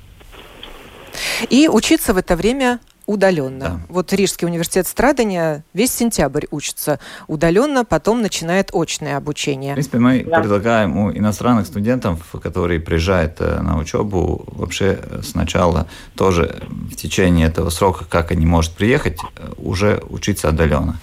И 1.50 1.68
учиться 1.68 2.14
в 2.14 2.18
это 2.18 2.36
время 2.36 2.80
удаленно. 3.08 3.60
Да. 3.60 3.80
Вот 3.88 4.14
Рижский 4.14 4.46
университет 4.46 4.86
страдания 4.86 5.64
весь 5.74 5.94
сентябрь 5.94 6.46
учится 6.52 7.00
удаленно, 7.28 7.86
потом 7.86 8.22
начинает 8.22 8.70
очное 8.74 9.16
обучение. 9.16 9.72
В 9.72 9.76
принципе, 9.76 9.98
мы 9.98 10.24
да. 10.24 10.42
предлагаем 10.42 10.98
у 10.98 11.12
иностранных 11.12 11.66
студентов, 11.68 12.20
которые 12.44 12.82
приезжают 12.82 13.38
э, 13.40 13.62
на 13.62 13.78
учебу, 13.80 14.44
вообще 14.48 15.00
сначала 15.24 15.88
тоже 16.16 16.62
в 16.70 16.96
течение 16.96 17.48
этого 17.48 17.70
срока, 17.70 18.04
как 18.06 18.32
они 18.32 18.46
могут 18.46 18.72
приехать, 18.72 19.20
э, 19.38 19.54
уже 19.58 20.04
учиться 20.10 20.50
удаленно, 20.50 21.00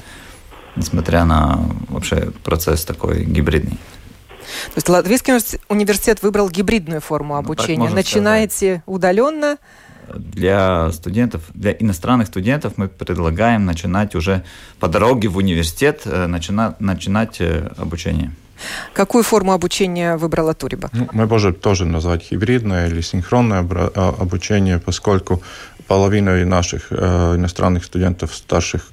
несмотря 0.77 1.25
на 1.25 1.59
вообще 1.89 2.31
процесс 2.45 2.85
такой 2.85 3.25
гибридный. 3.25 3.79
То 4.67 4.77
есть 4.77 4.89
Латвийский 4.89 5.35
университет 5.69 6.23
выбрал 6.23 6.49
гибридную 6.49 7.01
форму 7.01 7.35
ну, 7.35 7.41
обучения. 7.41 7.89
Ну, 7.89 7.95
Начинаете 7.95 8.57
сказать. 8.57 8.83
удаленно, 8.87 9.59
для 10.13 10.91
студентов, 10.93 11.43
для 11.55 11.73
иностранных 11.73 12.29
студентов 12.29 12.75
мы 12.77 12.89
предлагаем 12.89 13.65
начинать 13.65 14.15
уже 14.15 14.43
по 14.79 14.89
дороге 14.89 15.29
в 15.29 15.37
университет, 15.37 16.03
э, 16.05 16.27
начинать, 16.27 16.81
начинать 16.81 17.41
э, 17.41 17.71
обучение. 17.79 18.33
Какую 18.93 19.25
форму 19.25 19.53
обучения 19.53 20.17
выбрала 20.17 20.55
Туриба? 20.55 20.89
Ну, 20.93 21.09
мы 21.13 21.27
можем 21.27 21.55
тоже 21.55 21.85
назвать 21.85 22.31
гибридное 22.31 22.89
или 22.89 23.01
синхронное 23.01 23.67
а, 23.69 24.15
обучение, 24.21 24.79
поскольку 24.79 25.43
половина 25.87 26.45
наших 26.45 26.87
э, 26.91 27.35
иностранных 27.37 27.85
студентов, 27.85 28.35
старших, 28.35 28.91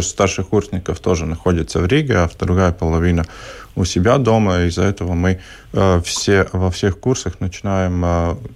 старших 0.00 0.48
курсников 0.48 1.00
тоже 1.00 1.26
находится 1.26 1.80
в 1.80 1.86
Риге, 1.86 2.18
а 2.18 2.30
другая 2.38 2.72
половина 2.72 3.24
у 3.74 3.84
себя 3.84 4.18
дома. 4.18 4.64
Из-за 4.64 4.84
этого 4.84 5.14
мы 5.14 5.40
все, 6.02 6.48
во 6.52 6.70
всех 6.70 6.98
курсах 6.98 7.40
начинаем 7.40 8.00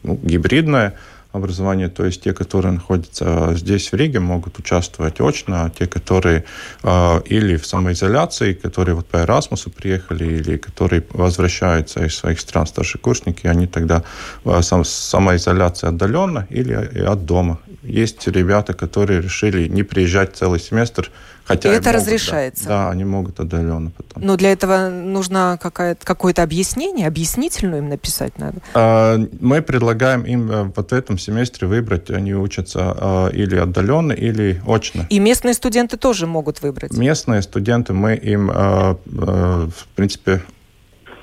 ну, 0.02 0.18
гибридное 0.22 0.94
образования, 1.32 1.88
то 1.88 2.04
есть 2.04 2.22
те, 2.22 2.32
которые 2.32 2.72
находятся 2.72 3.54
здесь 3.54 3.92
в 3.92 3.96
Риге, 3.96 4.20
могут 4.20 4.58
участвовать 4.58 5.20
очно, 5.20 5.64
а 5.64 5.70
те, 5.70 5.86
которые 5.86 6.44
э, 6.82 7.20
или 7.26 7.56
в 7.56 7.66
самоизоляции, 7.66 8.52
которые 8.54 8.94
вот 8.94 9.06
по 9.06 9.18
Erasmusу 9.18 9.70
приехали, 9.70 10.24
или 10.24 10.56
которые 10.56 11.04
возвращаются 11.12 12.04
из 12.04 12.16
своих 12.16 12.40
стран 12.40 12.66
старшекурсники, 12.66 13.46
они 13.46 13.66
тогда 13.66 14.02
э, 14.44 14.62
сам, 14.62 14.84
самоизоляция 14.84 15.90
отдаленно 15.90 16.46
или 16.50 16.72
от 16.72 17.24
дома. 17.24 17.58
Есть 17.82 18.26
ребята, 18.28 18.72
которые 18.74 19.22
решили 19.22 19.68
не 19.68 19.82
приезжать 19.82 20.36
целый 20.36 20.60
семестр, 20.60 21.10
Хотя 21.50 21.72
и 21.72 21.72
это 21.72 21.88
могут, 21.88 22.02
разрешается. 22.02 22.64
Да, 22.64 22.68
да, 22.68 22.90
они 22.90 23.04
могут 23.04 23.40
отдаленно 23.40 23.90
потом. 23.90 24.24
Но 24.24 24.36
для 24.36 24.52
этого 24.52 24.88
нужно 24.88 25.58
какое-то 25.60 26.42
объяснение, 26.44 27.08
объяснительную 27.08 27.82
им 27.82 27.88
написать 27.88 28.38
надо. 28.38 28.58
А, 28.74 29.18
мы 29.40 29.60
предлагаем 29.60 30.22
им 30.22 30.50
э, 30.50 30.72
вот 30.76 30.90
в 30.90 30.94
этом 30.94 31.18
семестре 31.18 31.66
выбрать, 31.66 32.08
они 32.10 32.34
учатся 32.34 32.94
а, 32.96 33.28
или 33.30 33.56
отдаленно, 33.56 34.12
или 34.12 34.62
очно. 34.64 35.06
И 35.10 35.18
местные 35.18 35.54
студенты 35.54 35.96
тоже 35.96 36.28
могут 36.28 36.62
выбрать? 36.62 36.92
Местные 36.92 37.42
студенты, 37.42 37.94
мы 37.94 38.14
им, 38.14 38.50
а, 38.54 38.96
в 39.06 39.88
принципе, 39.96 40.42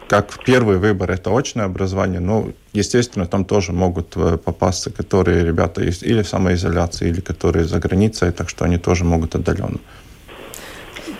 как 0.08 0.44
первый 0.46 0.78
выбор 0.78 1.12
это 1.12 1.38
очное 1.38 1.66
образование, 1.66 2.20
но, 2.20 2.50
естественно, 2.74 3.26
там 3.26 3.46
тоже 3.46 3.74
могут 3.74 4.16
э, 4.16 4.38
попасться, 4.38 4.90
которые 4.90 5.46
ребята 5.46 5.84
или 5.84 6.22
в 6.22 6.28
самоизоляции, 6.28 7.10
или 7.10 7.22
которые 7.22 7.66
за 7.66 7.80
границей, 7.80 8.32
так 8.32 8.50
что 8.50 8.66
они 8.66 8.78
тоже 8.78 9.04
могут 9.04 9.36
отдаленно. 9.36 9.80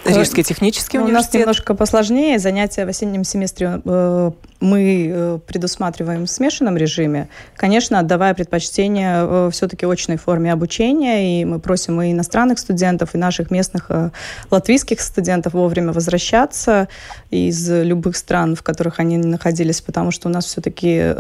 Рижский 0.08 0.44
технический 0.44 0.98
ну, 0.98 1.06
университет. 1.06 1.34
У 1.34 1.38
нас 1.38 1.42
немножко 1.42 1.74
посложнее. 1.74 2.40
Занятия 2.40 2.86
в 2.86 2.90
осеннем 2.90 3.24
семестре 3.24 3.82
э, 3.84 4.32
мы 4.60 5.12
э, 5.12 5.40
предусматриваем 5.46 6.26
в 6.26 6.30
смешанном 6.30 6.78
режиме. 6.78 7.28
Конечно, 7.56 8.00
отдавая 8.00 8.34
предпочтение 8.34 9.20
э, 9.22 9.50
все-таки 9.52 9.86
очной 9.86 10.18
форме 10.18 10.52
обучения. 10.54 11.42
И 11.42 11.46
мы 11.46 11.60
просим 11.60 12.02
и 12.02 12.12
иностранных 12.12 12.60
студентов, 12.60 13.16
и 13.16 13.18
наших 13.18 13.52
местных 13.52 13.90
латвийских 14.50 15.02
студентов 15.02 15.54
вовремя 15.54 15.92
возвращаться 15.92 16.88
из 17.30 17.70
любых 17.70 18.16
стран, 18.18 18.56
в 18.56 18.64
которых 18.64 19.00
они 19.00 19.18
находились, 19.18 19.82
потому 19.82 20.12
что 20.12 20.30
у 20.30 20.32
нас 20.32 20.46
все-таки 20.46 21.14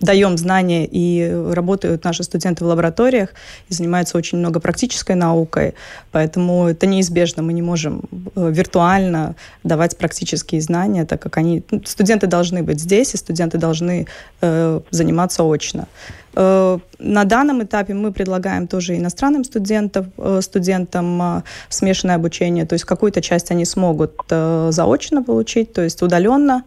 даем 0.00 0.38
знания, 0.38 0.86
и 0.90 1.30
работают 1.52 2.04
наши 2.04 2.22
студенты 2.22 2.64
в 2.64 2.68
лабораториях, 2.68 3.30
и 3.68 3.74
занимаются 3.74 4.16
очень 4.18 4.38
много 4.38 4.60
практической 4.60 5.14
наукой, 5.14 5.74
поэтому 6.10 6.68
это 6.68 6.86
неизбежно, 6.86 7.42
мы 7.42 7.52
не 7.52 7.62
можем 7.62 8.02
э, 8.36 8.50
виртуально 8.50 9.34
давать 9.64 9.96
практические 9.96 10.60
знания, 10.60 11.04
так 11.04 11.20
как 11.20 11.36
они, 11.36 11.62
ну, 11.70 11.82
студенты 11.84 12.26
должны 12.26 12.62
быть 12.62 12.80
здесь, 12.80 13.14
и 13.14 13.16
студенты 13.16 13.58
должны 13.58 14.06
э, 14.40 14.80
заниматься 14.90 15.42
очно. 15.42 15.86
Э, 16.34 16.78
на 16.98 17.24
данном 17.24 17.62
этапе 17.62 17.94
мы 17.94 18.12
предлагаем 18.12 18.66
тоже 18.66 18.96
иностранным 18.96 19.44
студентам, 19.44 20.12
э, 20.16 20.40
студентам 20.42 21.22
э, 21.22 21.42
смешанное 21.68 22.16
обучение, 22.16 22.66
то 22.66 22.74
есть 22.74 22.84
какую-то 22.84 23.20
часть 23.20 23.50
они 23.50 23.64
смогут 23.64 24.12
заочно 24.28 25.22
получить, 25.22 25.72
то 25.72 25.82
есть 25.82 26.02
удаленно, 26.02 26.64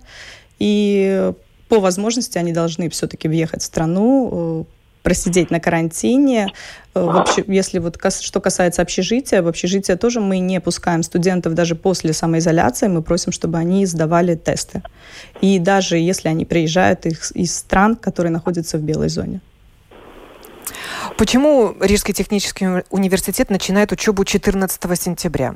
и 0.59 1.31
по 1.69 1.79
возможности 1.79 2.37
они 2.37 2.53
должны 2.53 2.89
все-таки 2.89 3.27
въехать 3.27 3.61
в 3.61 3.65
страну, 3.65 4.29
э, 4.31 4.63
просидеть 5.03 5.51
на 5.51 5.59
карантине. 5.59 6.47
Э, 6.95 7.03
вообще, 7.03 7.43
если 7.47 7.79
вот 7.79 7.99
что 8.21 8.41
касается 8.41 8.81
общежития, 8.81 9.41
в 9.41 9.47
общежитие 9.47 9.97
тоже 9.97 10.19
мы 10.19 10.39
не 10.39 10.59
пускаем 10.61 11.03
студентов 11.03 11.53
даже 11.53 11.75
после 11.75 12.13
самоизоляции, 12.13 12.87
мы 12.87 13.01
просим, 13.01 13.31
чтобы 13.31 13.57
они 13.57 13.85
сдавали 13.85 14.35
тесты. 14.35 14.81
И 15.41 15.59
даже 15.59 15.97
если 15.97 16.29
они 16.29 16.45
приезжают 16.45 17.05
из, 17.05 17.31
из 17.33 17.55
стран, 17.55 17.95
которые 17.95 18.31
находятся 18.31 18.77
в 18.77 18.81
белой 18.81 19.09
зоне. 19.09 19.41
Почему 21.17 21.75
Рижский 21.79 22.13
технический 22.13 22.83
университет 22.89 23.49
начинает 23.49 23.91
учебу 23.91 24.23
14 24.23 24.99
сентября? 24.99 25.55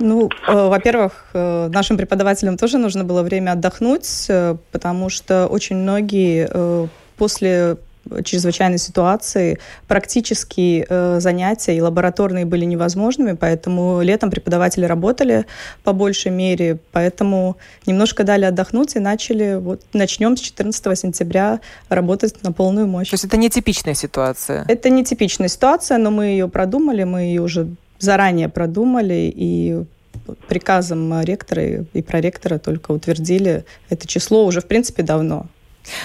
Ну, 0.00 0.30
э, 0.48 0.68
во-первых, 0.68 1.26
э, 1.34 1.68
нашим 1.72 1.96
преподавателям 1.96 2.56
тоже 2.56 2.78
нужно 2.78 3.04
было 3.04 3.22
время 3.22 3.52
отдохнуть, 3.52 4.26
э, 4.28 4.56
потому 4.72 5.10
что 5.10 5.46
очень 5.46 5.76
многие 5.76 6.88
после 7.18 7.76
чрезвычайной 8.24 8.78
ситуации 8.78 9.58
практически 9.86 10.86
э, 10.88 11.20
занятия 11.20 11.76
и 11.76 11.80
лабораторные 11.80 12.44
были 12.44 12.64
невозможными, 12.64 13.32
поэтому 13.32 14.00
летом 14.02 14.30
преподаватели 14.30 14.84
работали 14.84 15.46
по 15.84 15.92
большей 15.92 16.32
мере, 16.32 16.78
поэтому 16.92 17.56
немножко 17.86 18.24
дали 18.24 18.46
отдохнуть 18.46 18.96
и 18.96 18.98
начали, 18.98 19.56
вот 19.60 19.82
начнем 19.92 20.36
с 20.36 20.40
14 20.40 20.98
сентября 20.98 21.60
работать 21.88 22.42
на 22.42 22.52
полную 22.52 22.86
мощь. 22.86 23.10
То 23.10 23.14
есть 23.14 23.24
это 23.24 23.36
нетипичная 23.36 23.94
ситуация? 23.94 24.64
Это 24.66 24.90
нетипичная 24.90 25.48
ситуация, 25.48 25.98
но 25.98 26.10
мы 26.10 26.26
ее 26.26 26.48
продумали, 26.48 27.04
мы 27.04 27.22
ее 27.22 27.42
уже 27.42 27.68
заранее 28.00 28.48
продумали 28.48 29.32
и 29.34 29.84
приказом 30.48 31.20
ректора 31.22 31.62
и 31.92 32.02
проректора 32.02 32.58
только 32.58 32.92
утвердили 32.92 33.64
это 33.88 34.06
число 34.06 34.44
уже, 34.44 34.60
в 34.60 34.66
принципе, 34.66 35.02
давно. 35.02 35.46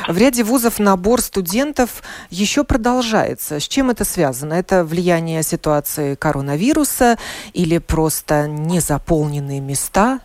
В 0.08 0.18
ряде 0.18 0.44
вузов 0.44 0.80
набор 0.80 1.22
студентов 1.22 2.02
еще 2.30 2.64
продолжается. 2.64 3.60
С 3.60 3.68
чем 3.68 3.90
это 3.90 4.06
связано? 4.06 4.54
Это 4.54 4.84
влияние 4.84 5.44
ситуации 5.44 6.16
коронавируса 6.16 7.18
или 7.54 7.78
просто 7.80 8.48
незаполненные 8.48 9.60
места? 9.60 10.22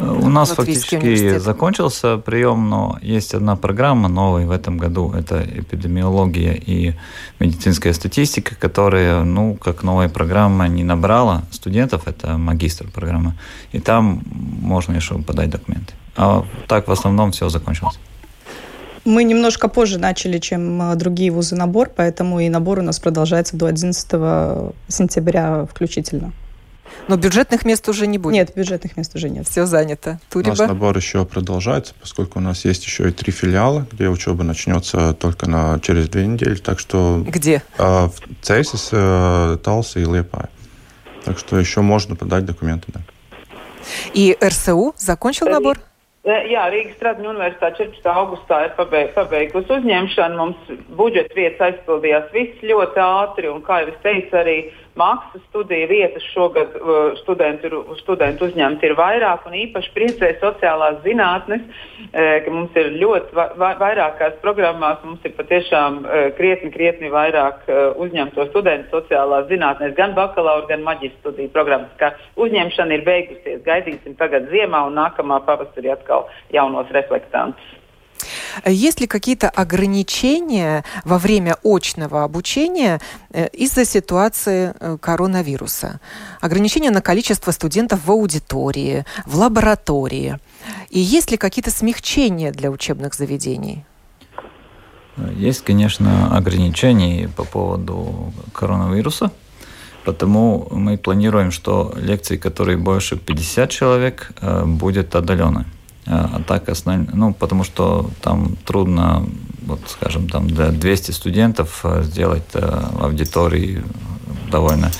У 0.00 0.28
нас 0.28 0.50
фактически 0.50 1.38
закончился 1.38 2.16
прием, 2.16 2.68
но 2.68 2.98
есть 3.02 3.34
одна 3.34 3.56
программа 3.56 4.08
новая 4.08 4.46
в 4.46 4.50
этом 4.50 4.78
году. 4.78 5.12
Это 5.12 5.42
эпидемиология 5.42 6.54
и 6.54 6.94
медицинская 7.38 7.92
статистика, 7.92 8.54
которая, 8.54 9.24
ну, 9.24 9.54
как 9.54 9.82
новая 9.82 10.08
программа 10.08 10.68
не 10.68 10.84
набрала 10.84 11.42
студентов, 11.50 12.02
это 12.06 12.38
магистр 12.38 12.86
программа. 12.88 13.34
И 13.72 13.80
там 13.80 14.22
можно 14.62 14.94
еще 14.96 15.18
подать 15.18 15.50
документы. 15.50 15.92
А 16.16 16.44
так 16.66 16.88
в 16.88 16.92
основном 16.92 17.32
все 17.32 17.48
закончилось. 17.48 17.98
Мы 19.04 19.24
немножко 19.24 19.68
позже 19.68 19.98
начали, 19.98 20.38
чем 20.38 20.82
а, 20.82 20.94
другие 20.94 21.30
вузы 21.30 21.56
набор, 21.56 21.90
поэтому 21.94 22.40
и 22.40 22.48
набор 22.50 22.80
у 22.80 22.82
нас 22.82 22.98
продолжается 22.98 23.56
до 23.56 23.66
11 23.66 24.06
сентября 24.88 25.66
включительно. 25.70 26.32
Но 27.08 27.16
бюджетных 27.16 27.64
мест 27.64 27.88
уже 27.88 28.06
не 28.06 28.18
будет? 28.18 28.34
Нет, 28.34 28.52
бюджетных 28.54 28.96
мест 28.96 29.14
уже 29.14 29.30
нет. 29.30 29.48
Все 29.48 29.66
занято. 29.66 30.20
Туриба? 30.30 30.52
У 30.52 30.56
нас 30.56 30.68
набор 30.68 30.96
еще 30.96 31.24
продолжается, 31.24 31.94
поскольку 32.00 32.38
у 32.38 32.42
нас 32.42 32.64
есть 32.64 32.84
еще 32.84 33.08
и 33.08 33.12
три 33.12 33.32
филиала, 33.32 33.86
где 33.90 34.08
учеба 34.08 34.44
начнется 34.44 35.14
только 35.14 35.48
на, 35.48 35.80
через 35.80 36.08
две 36.08 36.26
недели. 36.26 36.56
Так 36.56 36.78
что... 36.78 37.22
Где? 37.26 37.62
Э, 37.78 38.06
в 38.06 38.14
Цейсис, 38.42 38.90
э, 38.92 39.58
Талса 39.62 40.00
и 40.00 40.04
Лепая. 40.04 40.48
Так 41.24 41.38
что 41.38 41.58
еще 41.58 41.80
можно 41.80 42.16
подать 42.16 42.44
документы, 42.44 42.86
да. 42.92 43.00
И 44.14 44.36
РСУ 44.42 44.94
закончил 44.96 45.48
набор? 45.48 45.78
Jā, 46.20 46.66
Rīgas 46.68 46.98
Stradiņu 46.98 47.30
universitāte 47.32 47.86
14. 47.86 48.08
augustā 48.12 48.58
ir 48.66 48.74
pabeigusi 48.76 49.72
uzņemšanu. 49.72 50.36
Mums 50.36 50.82
budžeta 50.98 51.32
vietas 51.32 51.62
aizpildījās 51.70 52.26
viss 52.34 52.60
ļoti 52.60 53.00
ātri, 53.00 53.48
un, 53.48 53.62
kā 53.64 53.78
jau 53.80 53.88
es 53.94 54.02
teicu, 54.04 54.36
arī 54.36 54.56
maksas 54.98 55.42
studiju 55.48 55.88
vietas 55.90 56.24
šogad 56.34 56.74
uh, 56.76 56.98
studentu, 57.22 57.82
studentu 58.00 58.48
uzņemti 58.48 58.88
ir 58.88 58.96
vairāk, 58.98 59.46
un 59.46 59.56
īpaši 59.58 59.92
priecē 59.96 60.30
sociālās 60.42 61.00
zinātnes, 61.04 61.62
uh, 61.66 62.36
ka 62.44 62.54
mums 62.54 62.76
ir 62.80 62.92
ļoti 63.00 63.36
va 63.36 63.72
vairākās 63.80 64.38
programmās, 64.44 65.02
mums 65.04 65.24
ir 65.24 65.34
patiešām 65.38 66.00
uh, 66.02 66.28
krietni, 66.38 66.72
krietni 66.74 67.10
vairāk 67.12 67.66
uzņemto 68.00 68.46
studentu 68.50 69.00
sociālās 69.00 69.48
zinātnēs, 69.50 69.96
gan 69.98 70.14
bakalaura, 70.16 70.66
gan 70.70 70.84
maģistra 70.86 71.20
studiju 71.20 71.52
programmas. 71.54 71.92
Kā 72.00 72.12
uzņemšana 72.40 72.96
ir 72.96 73.04
beigusies, 73.06 73.60
gaidīsim 73.66 74.16
tagad 74.20 74.48
ziemā 74.52 74.86
un 74.88 74.96
nākamā 74.98 75.42
pavasarī 75.46 75.92
atkal 75.94 76.28
jaunos 76.54 76.90
reflektantus. 76.96 77.79
Есть 78.66 79.00
ли 79.00 79.06
какие-то 79.06 79.48
ограничения 79.48 80.84
во 81.04 81.18
время 81.18 81.56
очного 81.62 82.24
обучения 82.24 83.00
э, 83.30 83.48
из-за 83.48 83.84
ситуации 83.84 84.74
э, 84.78 84.98
коронавируса? 85.00 86.00
Ограничения 86.40 86.90
на 86.90 87.00
количество 87.00 87.50
студентов 87.52 88.04
в 88.04 88.10
аудитории, 88.10 89.04
в 89.26 89.36
лаборатории? 89.36 90.38
И 90.90 90.98
есть 90.98 91.30
ли 91.30 91.36
какие-то 91.36 91.70
смягчения 91.70 92.52
для 92.52 92.70
учебных 92.70 93.14
заведений? 93.14 93.84
Есть, 95.36 95.64
конечно, 95.64 96.36
ограничения 96.36 97.28
по 97.28 97.44
поводу 97.44 98.32
коронавируса. 98.52 99.30
Потому 100.04 100.66
мы 100.70 100.96
планируем, 100.96 101.50
что 101.50 101.92
лекции, 101.96 102.36
которые 102.36 102.78
больше 102.78 103.16
50 103.16 103.70
человек, 103.70 104.32
э, 104.40 104.64
будет 104.64 105.14
отдаленно. 105.14 105.66
А 106.06 106.40
так 106.46 106.68
основ... 106.68 107.06
ну, 107.12 107.34
потому 107.34 107.64
что 107.64 108.10
там 108.22 108.56
трудно, 108.64 109.26
вот 109.62 109.80
скажем, 109.88 110.28
там 110.28 110.48
для 110.48 110.70
200 110.70 111.10
студентов 111.12 111.80
э, 111.84 112.02
сделать 112.04 112.48
э, 112.54 112.88
в 112.92 113.04
аудитории 113.04 113.84
довольно, 114.50 114.90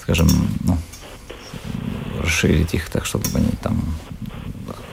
скажем, 0.00 0.28
ну, 0.64 0.78
расширить 2.22 2.74
их 2.74 2.88
так, 2.88 3.04
чтобы 3.04 3.24
они 3.34 3.50
там 3.62 3.78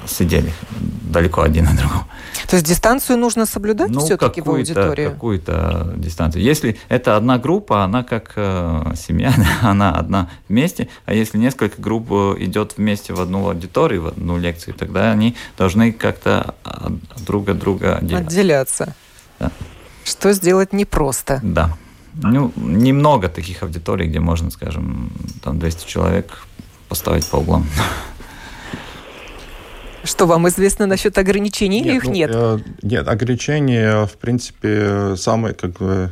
сидели 0.07 0.53
далеко 0.79 1.41
один 1.41 1.67
от 1.67 1.75
другого. 1.75 2.05
То 2.47 2.55
есть 2.55 2.67
дистанцию 2.67 3.17
нужно 3.17 3.45
соблюдать 3.45 3.89
ну, 3.89 4.01
все-таки 4.01 4.41
в 4.41 4.49
аудитории? 4.49 5.07
какую-то 5.07 5.93
дистанцию. 5.95 6.43
Если 6.43 6.77
это 6.89 7.15
одна 7.15 7.37
группа, 7.37 7.83
она 7.83 8.03
как 8.03 8.33
э, 8.35 8.93
семья, 8.95 9.33
она 9.61 9.91
одна 9.93 10.29
вместе, 10.49 10.89
а 11.05 11.13
если 11.13 11.37
несколько 11.37 11.81
групп 11.81 12.07
э, 12.11 12.35
идет 12.39 12.73
вместе 12.77 13.13
в 13.13 13.21
одну 13.21 13.47
аудиторию, 13.47 14.03
в 14.03 14.07
одну 14.07 14.37
лекцию, 14.37 14.73
тогда 14.73 15.11
они 15.11 15.35
должны 15.57 15.91
как-то 15.91 16.55
друг 17.25 17.49
от 17.49 17.59
друга 17.59 17.97
отделяться. 17.97 18.27
Отделяться. 18.27 18.95
Да. 19.39 19.51
Что 20.03 20.33
сделать 20.33 20.73
непросто. 20.73 21.39
Да. 21.43 21.77
Ну, 22.15 22.51
немного 22.55 23.29
таких 23.29 23.63
аудиторий, 23.63 24.07
где 24.07 24.19
можно, 24.19 24.51
скажем, 24.51 25.11
там 25.41 25.59
200 25.59 25.87
человек 25.87 26.43
поставить 26.87 27.27
по 27.27 27.37
углам. 27.37 27.65
Что 30.03 30.25
вам 30.25 30.47
известно 30.47 30.85
насчет 30.85 31.17
ограничений 31.17 31.81
нет, 31.81 31.95
их 31.95 32.03
ну, 32.05 32.11
нет? 32.11 32.31
Э, 32.33 32.59
нет, 32.81 33.07
ограничения, 33.07 34.05
в 34.05 34.17
принципе, 34.17 35.15
самые 35.15 35.53
как 35.53 35.71
бы 35.73 36.11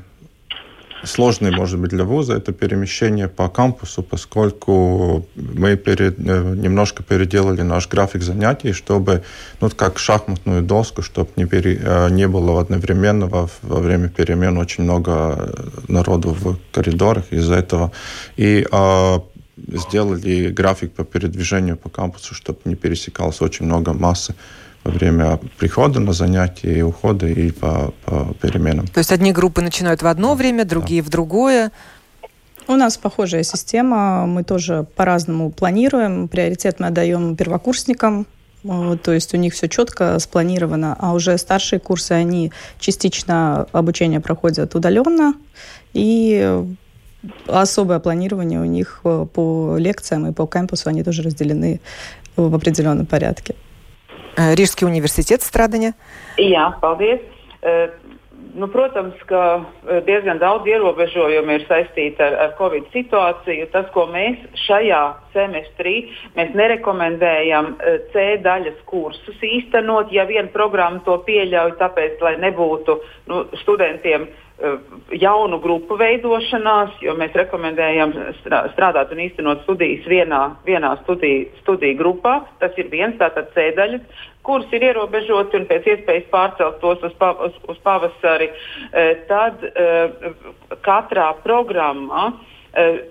сложный, 1.04 1.52
может 1.52 1.80
быть, 1.80 1.92
для 1.92 2.04
вуза 2.04 2.34
это 2.34 2.52
перемещение 2.52 3.28
по 3.28 3.50
кампусу, 3.50 4.04
поскольку 4.04 5.26
мы 5.36 5.76
перед, 5.76 6.20
э, 6.20 6.56
немножко 6.56 7.04
переделали 7.04 7.62
наш 7.62 7.88
график 7.88 8.22
занятий, 8.22 8.74
чтобы, 8.74 9.24
ну, 9.62 9.70
как 9.70 10.00
шахматную 10.00 10.62
доску, 10.62 11.02
чтобы 11.02 11.30
не, 11.36 11.46
пере, 11.46 11.80
э, 11.84 12.10
не 12.10 12.28
было 12.28 12.62
одновременно 12.62 13.28
во, 13.28 13.50
время 13.62 14.10
перемен 14.10 14.58
очень 14.58 14.84
много 14.84 15.54
народу 15.88 16.36
в 16.40 16.58
коридорах 16.72 17.26
из-за 17.32 17.56
этого. 17.56 17.92
И 18.38 18.66
э, 18.72 19.20
сделали 19.58 20.50
график 20.50 20.94
по 20.94 21.04
передвижению 21.04 21.78
по 21.78 21.90
кампусу, 21.90 22.34
чтобы 22.34 22.60
не 22.66 22.76
пересекалось 22.76 23.42
очень 23.42 23.66
много 23.66 23.94
массы 23.94 24.34
во 24.84 24.92
время 24.92 25.40
прихода 25.58 26.00
на 26.00 26.14
занятия 26.14 26.80
и 26.80 26.82
ухода 26.82 27.28
и 27.28 27.52
по, 27.52 27.94
по 28.06 28.34
переменам. 28.42 28.88
То 28.88 29.00
есть 29.00 29.12
одни 29.12 29.32
группы 29.32 29.62
начинают 29.62 30.02
в 30.02 30.08
одно 30.08 30.34
время, 30.36 30.66
другие 30.66 31.02
да. 31.02 31.08
в 31.08 31.12
другое. 31.12 31.72
У 32.68 32.74
нас 32.74 32.98
похожая 32.98 33.44
система, 33.44 34.26
мы 34.26 34.44
тоже 34.44 34.86
по-разному 34.96 35.52
планируем. 35.52 36.28
Приоритет 36.28 36.80
мы 36.80 36.88
отдаем 36.88 37.36
первокурсникам, 37.36 38.26
то 38.64 39.12
есть 39.12 39.34
у 39.34 39.38
них 39.38 39.54
все 39.54 39.68
четко 39.68 40.18
спланировано, 40.20 40.96
а 41.00 41.14
уже 41.14 41.38
старшие 41.38 41.80
курсы, 41.80 42.12
они 42.14 42.52
частично 42.80 43.68
обучение 43.72 44.20
проходят 44.20 44.76
удаленно, 44.76 45.34
и 45.94 46.64
особое 47.49 47.99
планирование 47.99 48.61
у 48.61 48.65
них 48.65 49.03
по 49.03 49.77
лекциям 49.79 50.27
и 50.27 50.33
по 50.33 50.47
кампусу, 50.47 50.89
они 50.89 51.03
тоже 51.03 51.23
разделены 51.23 51.81
в 52.37 52.55
определенном 52.55 53.07
порядке. 53.07 53.55
Э, 54.37 54.53
Rīgas 54.53 54.77
universitātes 54.85 55.49
strādāņa. 55.49 55.95
Jā, 56.37 56.69
paldies. 56.83 57.25
Uh, 57.65 57.89
nu, 58.55 58.69
protams, 58.69 59.17
ka 59.29 59.65
eh, 59.89 60.03
diezgan 60.05 60.39
daudz 60.39 60.69
ierobežojumu 60.69 61.57
ir 61.57 61.65
saistīti 61.69 62.21
ar, 62.23 62.37
ar 62.45 62.53
Covid 62.61 62.91
situāciju. 62.93 63.69
Tas, 63.73 63.89
ko 63.95 64.07
mēs 64.13 64.41
šajā 64.67 65.03
semestrī 65.34 65.96
mēs 66.36 66.54
nerekomendējam 66.58 67.74
C 68.14 68.28
daļas 68.44 68.80
kursus 68.86 69.42
īstenot, 69.42 70.12
ja 70.12 70.28
viena 70.30 70.50
programma 70.54 71.04
to 71.06 71.18
pieļauj, 71.28 71.76
tāpēc, 71.82 72.22
lai 72.24 72.38
nebūtu 72.42 72.98
nu, 73.32 73.44
studentiem 73.64 74.30
Eh, 74.62 74.78
jaunu 75.18 75.58
grupu 75.58 75.96
veidošanās, 75.98 77.00
jo 77.02 77.16
mēs 77.18 77.34
rekomendējam 77.34 78.12
strādāt 78.44 79.10
un 79.10 79.24
īstenot 79.24 79.64
studijas 79.64 80.06
vienā, 80.06 80.42
vienā 80.68 80.92
studiju, 81.00 81.48
studiju 81.64 81.98
grupā. 81.98 82.36
Tas 82.62 82.78
ir 82.78 82.92
viens 82.92 83.18
tātad 83.18 83.50
ceļš, 83.56 84.22
kurus 84.46 84.70
ir 84.78 84.86
ierobežoti 84.92 85.58
un 85.58 85.66
pēc 85.72 85.90
iespējas 85.96 86.30
pārcelt 86.30 86.78
tos 86.84 87.02
uz, 87.10 87.18
pa, 87.18 87.32
uz, 87.48 87.58
uz 87.74 87.82
pavasari. 87.82 88.52
Eh, 88.94 89.26
tad 89.32 89.66
eh, 89.66 90.30
katrā 90.86 91.32
programmā 91.42 92.30
Eh, 92.30 92.60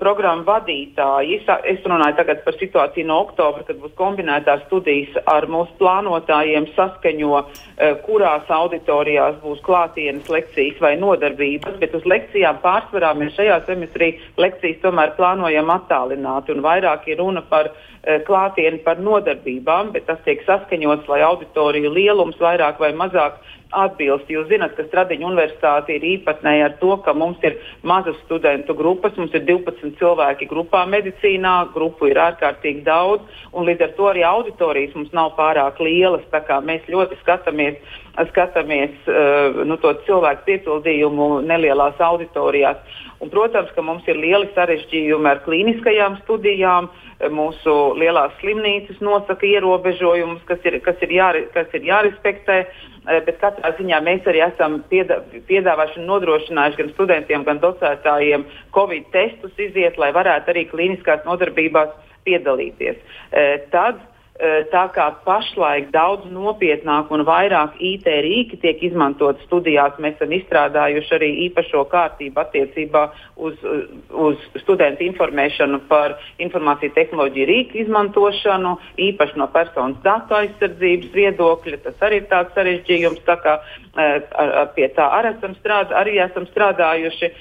programmu 0.00 0.46
vadītāji. 0.46 1.40
Es 1.68 1.84
runāju 1.84 2.16
tagad 2.16 2.44
par 2.44 2.56
situāciju 2.56 3.06
no 3.06 3.18
oktobra, 3.26 3.64
kad 3.68 3.76
būs 3.82 3.92
kombinētās 3.98 4.62
studijas 4.66 5.18
ar 5.28 5.46
mūsu 5.52 5.74
plānotājiem, 5.80 6.70
saskaņo, 6.76 7.42
eh, 7.76 7.94
kurās 8.06 8.48
auditorijās 8.48 9.36
būs 9.44 9.60
klātienes 9.60 10.28
lekcijas 10.28 10.80
vai 10.80 10.96
nodarbības, 10.96 11.78
bet 11.78 11.94
uz 11.94 12.04
lekcijām 12.04 12.60
pārsvarā 12.64 13.12
mēs 13.14 13.36
šajā 13.36 13.60
semestrī 13.66 14.18
lekcijas 14.38 14.80
tomēr 14.82 15.14
plānojam 15.16 15.68
attālināt 15.68 16.48
un 16.48 16.62
vairāk 16.62 17.08
ir 17.08 17.18
runa 17.18 17.42
par 17.42 17.70
eh, 18.02 18.20
klātieni 18.24 18.82
par 18.82 18.96
nodarbībām, 18.96 19.92
bet 19.92 20.06
tas 20.06 20.18
tiek 20.24 20.40
saskaņots, 20.46 21.08
lai 21.08 21.20
auditoriju 21.20 21.92
lielums 21.92 22.40
vairāk 22.40 22.80
vai 22.80 22.92
mazāk 22.92 23.36
atbilst. 23.76 24.30
Jūs 24.30 24.48
zināt, 24.50 24.74
ka 24.76 24.86
Stradiņa 24.88 25.26
universitāte 25.26 25.94
ir 25.94 26.06
īpatnēja 26.16 26.68
ar 26.68 26.76
to, 26.80 26.92
ka 27.04 27.14
mums 27.16 27.42
ir 27.46 27.56
mazas 27.86 28.18
studentu 28.24 28.74
grupas, 28.78 29.16
mums 29.18 29.34
ir 29.36 29.44
12 29.48 29.96
cilvēki 30.00 30.48
grupā 30.50 30.84
medicīnā, 30.90 31.54
grupu 31.74 32.10
ir 32.10 32.20
ārkārtīgi 32.20 32.84
daudz, 32.86 33.26
un 33.52 33.68
līdz 33.68 33.86
ar 33.86 33.94
to 33.98 34.08
arī 34.10 34.24
auditorijas 34.26 34.96
mums 34.98 35.12
nav 35.16 35.34
pārāk 35.38 35.80
lielas. 35.82 36.26
Mēs 36.66 36.88
ļoti 36.90 37.18
skatāmies, 37.22 37.78
skatāmies 38.30 38.96
uh, 39.08 39.62
nu, 39.66 39.78
to 39.80 39.94
cilvēku 40.06 40.46
piepildījumu 40.48 41.40
nelielās 41.46 42.00
auditorijās. 42.00 42.98
Un, 43.20 43.28
protams, 43.28 43.68
ka 43.76 43.82
mums 43.84 44.06
ir 44.08 44.16
lieli 44.16 44.48
sarežģījumi 44.56 45.28
ar 45.28 45.42
klīniskajām 45.44 46.16
studijām. 46.22 46.88
Mūsu 47.36 47.74
lielās 48.00 48.32
slimnīcas 48.40 49.02
nosaka 49.04 49.44
ierobežojumus, 49.44 50.40
kas 50.48 50.62
ir, 50.64 50.78
kas 50.80 51.02
ir, 51.04 51.12
jāre, 51.18 51.42
kas 51.52 51.68
ir 51.76 51.84
jārespektē. 51.84 52.62
Eh, 52.64 53.20
bet 53.26 53.36
katrā 53.42 53.74
ziņā 53.76 53.98
mēs 54.04 54.24
arī 54.28 54.40
esam 54.44 54.78
piedā, 54.88 55.20
piedāvājuši 55.48 56.00
un 56.00 56.08
nodrošinājuši 56.08 56.80
gan 56.80 56.90
studentiem, 56.94 57.44
gan 57.44 57.60
docētājiem 57.60 58.46
Covid 58.76 59.08
testus 59.12 59.52
iziet, 59.68 60.00
lai 60.00 60.10
varētu 60.16 60.52
arī 60.52 60.66
klīniskās 60.72 61.24
nodarbībās 61.28 61.92
piedalīties. 62.24 63.00
Eh, 63.32 63.68
tad 63.72 64.00
tā 64.72 64.84
kā 64.94 65.06
pašlaik 65.26 65.90
daudz 65.92 66.24
nopietnāk 66.32 67.10
un 67.12 67.24
vairāk 67.28 67.74
IT 67.76 68.06
rīki 68.24 68.56
tiek 68.62 68.80
izmantot 68.88 69.40
studijās, 69.44 69.98
mēs 70.00 70.16
esam 70.16 70.32
izstrādājuši 70.32 71.12
arī 71.16 71.30
īpašo 71.46 71.82
kārtību 71.90 72.40
attiecībā 72.40 73.02
uz, 73.36 73.58
uz 74.10 74.46
studentu 74.62 75.04
informēšanu 75.04 75.82
par 75.90 76.16
informāciju 76.40 76.94
tehnoloģiju 76.96 77.48
rīku 77.50 77.82
izmantošanu, 77.84 78.76
īpaši 79.10 79.40
no 79.42 79.48
personas 79.52 80.00
datu 80.06 80.38
aizsardzības 80.38 81.12
viedokļa. 81.18 81.82
Tas 81.84 82.06
arī 82.08 82.22
ir 82.22 82.30
tāds 82.32 82.56
sarežģījums. 82.56 83.20
Tā 83.28 83.36
kā, 83.44 83.58
ar, 84.00 84.56
pie 84.76 84.88
tā 84.96 85.10
arī 85.18 85.34
esam, 85.34 85.56
strād, 85.60 85.92
arī 85.92 86.16
esam 86.24 86.48
strādājuši. 86.48 87.32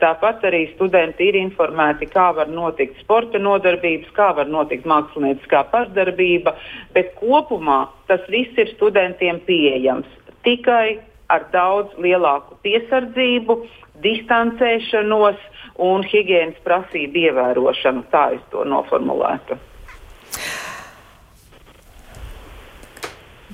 Tāpat 0.00 0.48
arī 0.48 0.64
studenti 0.72 1.28
ir 1.28 1.36
informēti, 1.42 2.08
kā 2.08 2.30
var 2.36 2.48
notikt 2.48 2.96
sporta 3.04 3.38
nodarbības, 3.38 4.08
kā 4.16 4.32
var 4.40 4.48
notikt 4.48 4.88
mākslinieckā 4.88 5.66
pašdarbība 5.74 6.29
izglītība, 6.29 6.55
bet 6.93 7.15
kopumā 7.19 7.89
tas 8.07 8.21
viss 8.29 8.57
ir 8.57 8.67
studentiem 8.75 9.39
pieejams 9.45 10.07
tikai 10.43 10.99
ar 11.29 11.47
daudz 11.51 11.89
lielāku 11.97 12.55
piesardzību, 12.61 13.65
distancēšanos 14.03 15.37
un 15.81 16.03
higiēnas 16.03 16.59
prasību 16.63 17.17
ievērošanu. 17.17 18.05
Tā 18.11 18.35
es 18.35 18.41
to 18.51 18.63
noformulētu. 18.63 19.57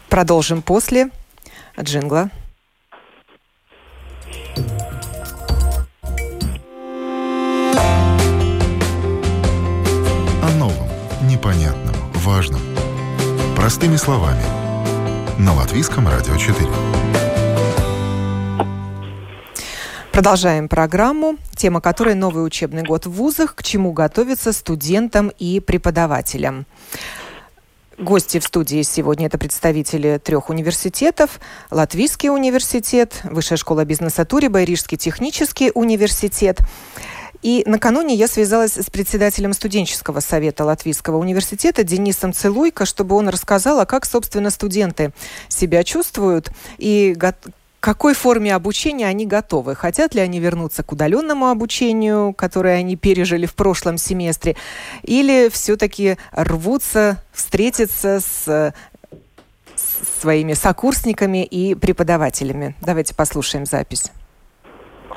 Продолжим 0.10 0.62
после 0.62 1.10
джингла. 1.80 2.30
Простыми 13.77 13.97
словами. 13.97 14.43
На 15.39 15.53
Латвийском 15.53 16.09
радио 16.09 16.35
4. 16.35 16.67
Продолжаем 20.12 20.67
программу, 20.67 21.37
тема 21.55 21.83
которой 21.83 22.15
новый 22.15 22.47
учебный 22.47 22.85
год 22.85 23.05
в 23.05 23.11
вузах, 23.11 23.55
к 23.55 23.62
чему 23.62 23.93
готовиться 23.93 24.55
студентам 24.55 25.31
и 25.39 25.61
преподавателям. 25.61 26.65
Гости 27.99 28.39
в 28.39 28.45
студии 28.45 28.81
сегодня 28.81 29.27
это 29.27 29.37
представители 29.37 30.19
трех 30.25 30.49
университетов. 30.49 31.39
Латвийский 31.71 32.31
университет, 32.31 33.21
Высшая 33.25 33.57
школа 33.57 33.85
бизнеса 33.85 34.25
Туриба, 34.25 34.62
Рижский 34.62 34.97
технический 34.97 35.71
университет. 35.75 36.61
И 37.42 37.62
накануне 37.66 38.14
я 38.14 38.29
связалась 38.29 38.77
с 38.77 38.90
председателем 38.90 39.53
студенческого 39.53 40.20
совета 40.20 40.64
Латвийского 40.64 41.16
университета 41.18 41.85
Денисом 41.85 42.33
Целуйко, 42.33 42.87
чтобы 42.87 43.16
он 43.16 43.29
рассказал, 43.29 43.81
а 43.81 43.87
как, 43.87 44.07
собственно, 44.07 44.51
студенты 44.51 45.12
себя 45.49 45.85
чувствуют 45.85 46.51
и 46.79 47.16
какой 47.81 48.14
форме 48.14 48.55
обучения 48.55 49.07
они 49.07 49.27
готовы. 49.27 49.77
Хотят 49.77 50.14
ли 50.14 50.20
они 50.20 50.40
вернуться 50.40 50.83
к 50.83 50.90
удаленному 50.90 51.49
обучению, 51.49 52.33
которое 52.33 52.79
они 52.79 52.96
пережили 52.96 53.46
в 53.46 53.55
прошлом 53.55 53.96
семестре, 53.96 54.57
или 55.03 55.49
все-таки 55.49 56.16
рвутся 56.33 57.22
встретиться 57.33 58.20
с 58.20 58.75
своими 60.20 60.55
сокурсниками 60.55 61.44
и 61.44 61.75
преподавателями. 61.75 62.75
Давайте 62.81 63.14
послушаем 63.14 63.66
запись 63.66 64.11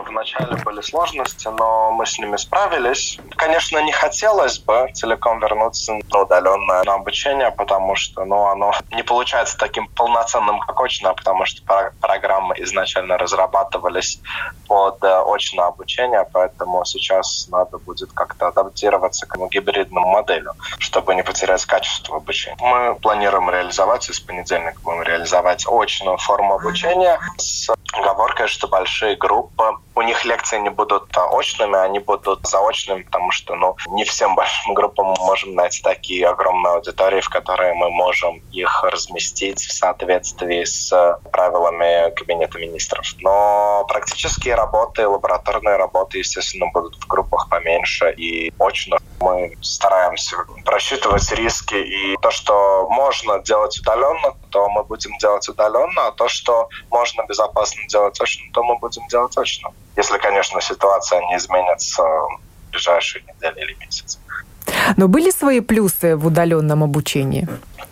вначале 0.10 0.56
были 0.58 0.82
сложности, 0.82 1.48
но 1.48 1.91
мы 1.91 2.06
с 2.06 2.19
ними 2.19 2.38
справились. 2.38 3.19
Конечно, 3.36 3.82
не 3.82 3.91
хотелось 3.91 4.60
бы 4.60 4.89
целиком 4.93 5.39
вернуться 5.39 5.93
на 5.93 6.22
удаленное 6.22 6.84
на 6.84 6.95
обучение, 6.95 7.52
потому 7.52 7.95
что 7.95 8.26
ну, 8.26 8.48
оно 8.48 8.74
не 8.91 9.04
получается 9.04 9.58
таким 9.58 9.88
полноценным, 9.88 10.60
как 10.60 10.80
очно, 10.82 11.13
потому 11.13 11.45
что 11.45 11.62
программы 12.02 12.56
изначально 12.60 13.17
разрабатывались 13.17 14.19
под 14.67 15.04
очное 15.39 15.67
обучение, 15.67 16.28
поэтому 16.32 16.86
сейчас 16.86 17.47
надо 17.49 17.78
будет 17.78 18.12
как-то 18.13 18.47
адаптироваться 18.47 19.25
к 19.25 19.38
гибридному 19.49 20.08
моделю, 20.08 20.54
чтобы 20.78 21.15
не 21.15 21.23
потерять 21.23 21.65
качество 21.65 22.17
обучения. 22.17 22.58
Мы 22.60 22.95
планируем 22.95 23.49
реализовать, 23.49 24.10
и 24.10 24.13
с 24.13 24.19
понедельника 24.19 24.80
будем 24.84 25.04
реализовать 25.04 25.65
очную 25.67 26.17
форму 26.17 26.56
обучения 26.56 27.19
с 27.38 27.69
оговоркой, 27.93 28.47
что 28.47 28.67
большие 28.67 29.15
группы 29.15 29.63
у 29.95 30.02
них 30.02 30.23
лекции 30.23 30.60
не 30.60 30.69
будут 30.69 31.15
очными, 31.17 31.78
они 31.78 31.99
будут 31.99 32.47
заочными, 32.47 33.02
потому 33.02 33.32
что 33.32 33.56
ну, 33.56 33.75
не 33.88 34.06
всем 34.06 34.36
большим 34.39 34.73
группам 34.73 35.08
мы 35.08 35.15
можем 35.19 35.56
найти 35.56 35.82
такие 35.82 36.28
огромные 36.28 36.75
аудитории, 36.75 37.21
в 37.21 37.30
которые 37.30 37.73
мы 37.73 37.89
можем 37.89 38.41
их 38.52 38.84
разместить 38.84 39.60
в 39.60 39.71
соответствии 39.71 40.63
с 40.63 41.19
правилами 41.32 42.13
Кабинета 42.15 42.58
министров. 42.60 43.06
Но 43.19 43.86
практические 43.88 44.56
работы, 44.56 45.08
лабораторные 45.08 45.29
работы, 45.78 46.20
естественно, 46.20 46.68
будут 46.74 46.96
в 46.96 47.08
группах 47.08 47.48
поменьше 47.50 48.12
и 48.12 48.52
очно. 48.60 48.98
Мы 49.20 49.58
стараемся 49.62 50.38
просчитывать 50.65 51.32
риски 51.34 51.76
и 51.76 52.15
то, 52.22 52.32
что 52.32 52.88
можно 52.89 53.39
делать 53.39 53.78
удаленно, 53.80 54.34
то 54.50 54.70
мы 54.70 54.84
будем 54.84 55.18
делать 55.18 55.48
удаленно, 55.50 56.08
а 56.08 56.12
то, 56.12 56.28
что 56.28 56.70
можно 56.89 57.26
безопасно 57.28 57.82
делать 57.88 58.18
точно, 58.18 58.46
то 58.54 58.63
мы 58.63 58.78
будем 58.78 59.08
делать 59.08 59.34
точно. 59.36 59.72
Если, 59.98 60.18
конечно, 60.18 60.62
ситуация 60.62 61.22
не 61.28 61.36
изменится 61.38 62.04
в 62.04 62.72
ближайшие 62.72 63.24
недели 63.24 63.62
или 63.62 63.74
месяцы. 63.80 64.20
Но 64.98 65.08
были 65.08 65.32
свои 65.32 65.60
плюсы 65.60 66.15
в 66.15 66.28
удаленном 66.28 66.84
обучении? 66.84 67.48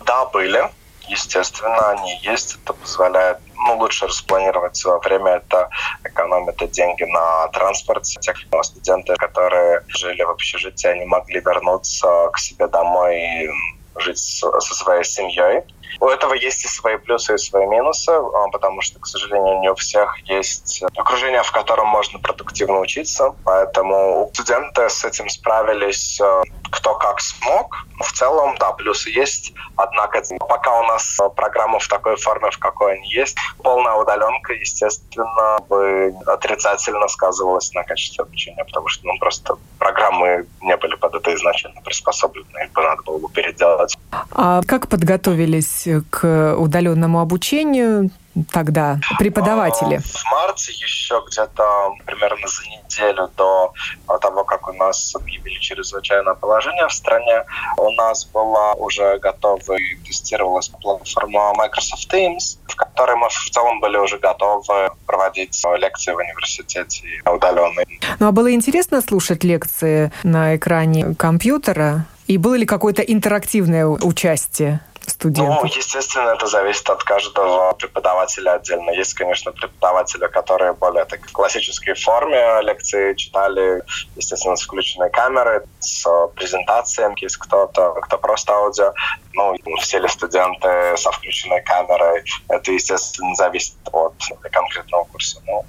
Да, 0.06 0.26
были. 0.26 0.69
Естественно, 1.07 1.91
они 1.91 2.17
есть. 2.21 2.57
Это 2.63 2.73
позволяет 2.73 3.39
ну, 3.55 3.77
лучше 3.77 4.07
распланировать 4.07 4.75
свое 4.75 4.99
время. 4.99 5.37
Это 5.37 5.69
экономит 6.03 6.57
деньги 6.71 7.03
на 7.03 7.47
транспорте. 7.49 8.19
Те 8.21 8.33
студенты, 8.63 9.15
которые 9.15 9.83
жили 9.87 10.23
в 10.23 10.29
общежитии, 10.29 10.87
они 10.87 11.05
могли 11.05 11.39
вернуться 11.39 12.29
к 12.31 12.39
себе 12.39 12.67
домой 12.67 13.19
и 13.19 13.49
жить 13.99 14.19
со 14.19 14.61
своей 14.61 15.03
семьей. 15.03 15.63
У 15.99 16.07
этого 16.07 16.33
есть 16.33 16.63
и 16.65 16.67
свои 16.67 16.97
плюсы, 16.97 17.35
и 17.35 17.37
свои 17.37 17.65
минусы, 17.65 18.11
а, 18.11 18.47
потому 18.49 18.81
что, 18.81 18.99
к 18.99 19.07
сожалению, 19.07 19.59
не 19.61 19.71
у 19.71 19.75
всех 19.75 20.17
есть 20.25 20.83
окружение, 20.95 21.41
в 21.41 21.51
котором 21.51 21.87
можно 21.87 22.19
продуктивно 22.19 22.79
учиться. 22.79 23.33
Поэтому 23.43 24.29
студенты 24.33 24.89
с 24.89 25.03
этим 25.05 25.29
справились 25.29 26.19
а, 26.21 26.43
кто 26.71 26.95
как 26.95 27.19
смог. 27.19 27.75
В 27.99 28.12
целом, 28.12 28.56
да, 28.60 28.71
плюсы 28.73 29.10
есть. 29.10 29.53
Однако, 29.75 30.21
пока 30.39 30.80
у 30.80 30.84
нас 30.84 31.17
программа 31.36 31.80
в 31.80 31.88
такой 31.88 32.15
форме, 32.15 32.51
в 32.51 32.60
какой 32.60 32.95
они 32.95 33.10
есть, 33.10 33.38
полная 33.63 33.93
удаленка, 33.93 34.53
естественно, 34.53 35.58
бы 35.69 36.13
отрицательно 36.25 37.08
сказывалась 37.08 37.73
на 37.73 37.84
качестве 37.84 38.23
обучения, 38.23 38.63
потому 38.63 38.88
что, 38.88 39.06
ну, 39.08 39.17
просто 39.19 39.56
программы 39.80 40.45
не 40.62 40.77
были 40.77 40.95
под 40.95 41.15
это 41.15 41.34
изначально 41.36 41.82
приспособлены, 41.82 42.65
их 42.65 42.71
бы 42.71 42.84
надо 42.84 43.01
было 43.03 43.17
бы 43.17 43.30
переделать. 43.30 43.95
А 44.32 44.62
как 44.67 44.88
подготовились 44.88 45.88
к 46.10 46.56
удаленному 46.58 47.19
обучению? 47.19 48.10
Тогда 48.52 49.00
преподаватели? 49.17 49.95
А, 49.95 50.02
в 50.02 50.32
марте 50.32 50.71
еще 50.71 51.23
где-то 51.28 51.93
примерно 52.06 52.47
за 52.47 52.63
неделю 52.69 53.30
до 53.38 53.73
того, 54.19 54.43
как 54.43 54.67
у 54.67 54.73
нас 54.73 55.15
объявили 55.15 55.60
чрезвычайное 55.60 56.34
положение 56.34 56.88
в 56.88 56.93
стране, 56.93 57.43
у 57.78 57.91
нас 57.91 58.26
была 58.26 58.73
уже 58.73 59.17
готова 59.19 59.73
и 59.73 59.95
тестировалась 60.06 60.69
платформа 60.69 61.54
Microsoft 61.54 62.13
Teams, 62.13 62.58
в 62.67 62.76
которой 62.76 63.17
мы 63.17 63.30
в 63.30 63.50
целом 63.52 63.80
были 63.80 63.97
уже 63.97 64.17
готовы 64.17 64.89
проводить 65.06 65.63
лекции 65.78 66.13
в 66.13 66.17
университете 66.17 67.04
удаленные. 67.26 67.86
Ну 68.19 68.28
а 68.28 68.32
было 68.32 68.54
интересно 68.54 69.02
слушать 69.02 69.43
лекции 69.43 70.12
на 70.23 70.56
экране 70.56 71.15
компьютера? 71.15 72.06
И 72.28 72.38
было 72.38 72.56
ли 72.56 72.65
какое-то 72.65 73.02
интерактивное 73.02 73.86
участие? 73.86 74.82
Студентов? 75.07 75.63
Ну, 75.63 75.69
естественно, 75.73 76.29
это 76.29 76.47
зависит 76.47 76.89
от 76.89 77.03
каждого 77.03 77.73
преподавателя 77.73 78.53
отдельно. 78.53 78.91
Есть, 78.91 79.13
конечно, 79.13 79.51
преподаватели, 79.51 80.27
которые 80.27 80.73
более 80.73 81.05
так, 81.05 81.25
в 81.25 81.31
классической 81.31 81.93
форме 81.95 82.61
лекции 82.61 83.13
читали, 83.15 83.81
естественно, 84.15 84.55
с 84.55 84.63
включенной 84.63 85.09
камерой, 85.09 85.61
с 85.79 86.05
презентациями. 86.35 87.15
Есть 87.21 87.37
кто-то, 87.37 87.93
кто 88.01 88.17
просто 88.17 88.53
аудио. 88.53 88.93
Ну, 89.33 89.55
все 89.81 89.99
ли 89.99 90.07
студенты 90.07 90.95
со 90.97 91.11
включенной 91.11 91.61
камерой. 91.61 92.23
Это, 92.49 92.71
естественно, 92.71 93.33
зависит 93.35 93.75
от 93.91 94.13
конкретного 94.51 95.05
курса. 95.05 95.41
Ну, 95.45 95.65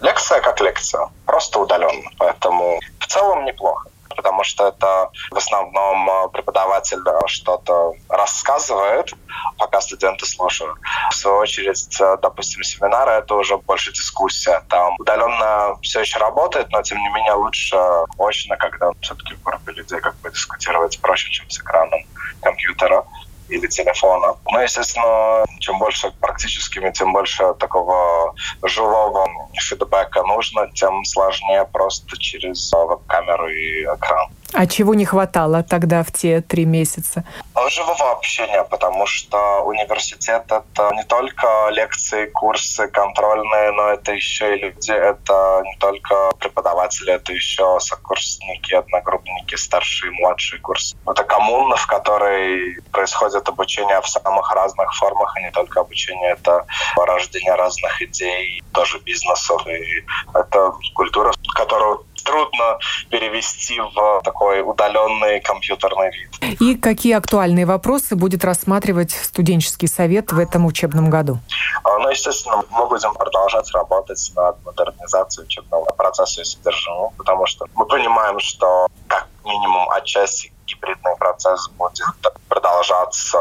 лекция 0.00 0.40
как 0.40 0.60
лекция, 0.60 1.08
просто 1.24 1.58
удаленно. 1.58 2.10
Поэтому 2.18 2.80
в 3.00 3.06
целом 3.06 3.44
неплохо 3.44 3.88
потому 4.16 4.44
что 4.44 4.68
это 4.68 5.10
в 5.30 5.36
основном 5.36 6.08
э, 6.08 6.28
преподаватель 6.32 6.98
э, 7.06 7.20
что-то 7.26 7.92
рассказывает, 8.08 9.12
пока 9.58 9.80
студенты 9.80 10.26
слушают. 10.26 10.76
В 11.10 11.14
свою 11.14 11.38
очередь, 11.38 12.00
э, 12.00 12.16
допустим, 12.22 12.62
семинары— 12.64 13.12
это 13.22 13.34
уже 13.34 13.56
больше 13.58 13.92
дискуссия. 13.92 14.62
Там 14.68 14.94
удаленно 14.98 15.76
все 15.82 16.00
еще 16.00 16.18
работает, 16.18 16.70
но 16.70 16.82
тем 16.82 16.98
не 16.98 17.08
менее 17.10 17.34
лучше 17.34 17.76
очно, 18.18 18.56
когда 18.56 18.90
все-таки 19.00 19.34
в 19.34 19.42
группе 19.42 19.72
людей 19.72 20.00
как 20.00 20.16
бы 20.16 20.30
дискутировать 20.30 21.00
проще, 21.00 21.30
чем 21.30 21.48
с 21.50 21.58
экраном 21.58 22.00
компьютера 22.40 23.04
или 23.48 23.66
телефона. 23.66 24.34
Ну, 24.50 24.60
естественно, 24.60 25.44
чем 25.60 25.78
больше 25.78 26.12
практическими, 26.20 26.90
тем 26.90 27.12
больше 27.12 27.54
такого 27.54 28.34
живого 28.62 29.28
фидбэка 29.54 30.22
нужно, 30.22 30.70
тем 30.74 31.04
сложнее 31.04 31.66
просто 31.72 32.18
через 32.18 32.72
веб-камеру 32.72 33.48
и 33.48 33.84
экран. 33.84 34.28
А 34.52 34.66
чего 34.66 34.94
не 34.94 35.04
хватало 35.04 35.62
тогда 35.62 36.02
в 36.02 36.12
те 36.12 36.40
три 36.40 36.64
месяца? 36.64 37.24
Живого 37.68 38.12
общения, 38.12 38.62
потому 38.64 39.06
что 39.06 39.62
университет— 39.62 40.44
это 40.46 40.90
не 40.94 41.02
только 41.04 41.68
лекции, 41.70 42.26
курсы 42.26 42.86
контрольные, 42.88 43.72
но 43.72 43.88
это 43.90 44.12
еще 44.12 44.56
и 44.56 44.60
люди, 44.60 44.92
это 44.92 45.62
не 45.64 45.76
только 45.78 46.30
преподаватели, 46.38 47.12
это 47.12 47.32
еще 47.32 47.78
сокурсники, 47.80 48.74
одногруппники, 48.74 49.56
старшие, 49.56 50.12
младшие 50.12 50.60
курсы. 50.60 50.96
Это 51.06 51.24
коммуна, 51.24 51.76
в 51.76 51.86
которой 51.86 52.80
происходит 52.92 53.48
обучение 53.48 54.00
в 54.00 54.08
самых 54.08 54.52
разных 54.54 54.94
формах, 54.94 55.36
и 55.38 55.42
не 55.42 55.50
только 55.50 55.80
обучение, 55.80 56.32
это 56.32 56.66
рождение 56.96 57.54
разных 57.54 58.00
идей, 58.00 58.62
тоже 58.72 59.00
бизнесов, 59.00 59.66
и 59.66 60.04
это 60.34 60.72
культура, 60.94 61.32
которую 61.54 62.04
трудно 62.26 62.78
перевести 63.08 63.80
в 63.80 64.20
такой 64.22 64.60
удаленный 64.60 65.40
компьютерный 65.40 66.10
вид. 66.10 66.60
И 66.60 66.76
какие 66.76 67.14
актуальные 67.14 67.66
вопросы 67.66 68.16
будет 68.16 68.44
рассматривать 68.44 69.12
студенческий 69.12 69.88
совет 69.88 70.32
в 70.32 70.38
этом 70.38 70.66
учебном 70.66 71.08
году? 71.08 71.38
А, 71.84 71.98
ну, 71.98 72.10
естественно, 72.10 72.62
мы 72.70 72.86
будем 72.86 73.14
продолжать 73.14 73.70
работать 73.72 74.32
над 74.34 74.56
модернизацией 74.64 75.46
учебного 75.46 75.84
процесса 75.84 76.42
и 76.42 76.44
содержания, 76.44 77.10
потому 77.16 77.46
что 77.46 77.66
мы 77.74 77.86
понимаем, 77.86 78.38
что 78.40 78.88
как 79.06 79.28
минимум 79.44 79.88
отчасти 79.90 80.52
гибридный 80.66 81.16
процесс 81.16 81.68
будет 81.70 82.06
продолжаться 82.48 83.38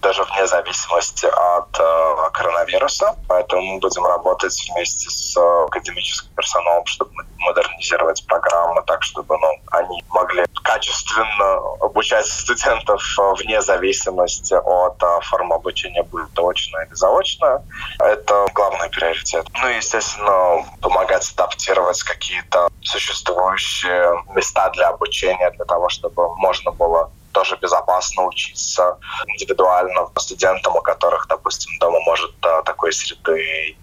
даже 0.00 0.22
вне 0.24 0.46
зависимости 0.46 1.26
от 1.26 1.78
э, 1.78 2.30
коронавируса. 2.32 3.16
Поэтому 3.28 3.62
мы 3.62 3.80
будем 3.80 4.06
работать 4.06 4.54
вместе 4.70 5.10
с 5.10 5.36
академическим 5.36 6.34
персоналом, 6.34 6.86
чтобы 6.86 7.10
модернизировать 7.38 8.26
программы 8.26 8.82
так, 8.86 9.02
чтобы 9.02 9.36
ну, 9.38 9.48
они 9.72 10.04
могли 10.10 10.44
качественно 10.62 11.56
обучать 11.80 12.26
студентов 12.26 13.02
вне 13.38 13.60
зависимости 13.62 14.54
от 14.54 15.02
э, 15.02 15.20
формы 15.22 15.54
обучения, 15.56 16.02
будет 16.02 16.38
очное 16.38 16.86
или 16.86 16.94
заочное. 16.94 17.62
Это 17.98 18.46
главный 18.54 18.88
приоритет. 18.90 19.46
Ну 19.60 19.68
и, 19.68 19.76
естественно, 19.76 20.64
помогать 20.80 21.30
адаптировать 21.32 22.02
какие-то 22.02 22.68
существующие 22.82 24.24
места 24.34 24.70
для 24.70 24.88
обучения, 24.88 25.50
для 25.50 25.64
того, 25.64 25.88
чтобы 25.88 26.34
можно 26.36 26.67
было 26.72 27.10
тоже 27.32 27.56
безопасно 27.56 28.24
учиться 28.24 28.98
индивидуально 29.26 30.08
студентам, 30.16 30.76
у 30.76 30.80
которых, 30.80 31.26
допустим, 31.28 31.78
дома 31.78 32.00
может 32.00 32.32
такой 32.64 32.92
среды. 32.92 33.76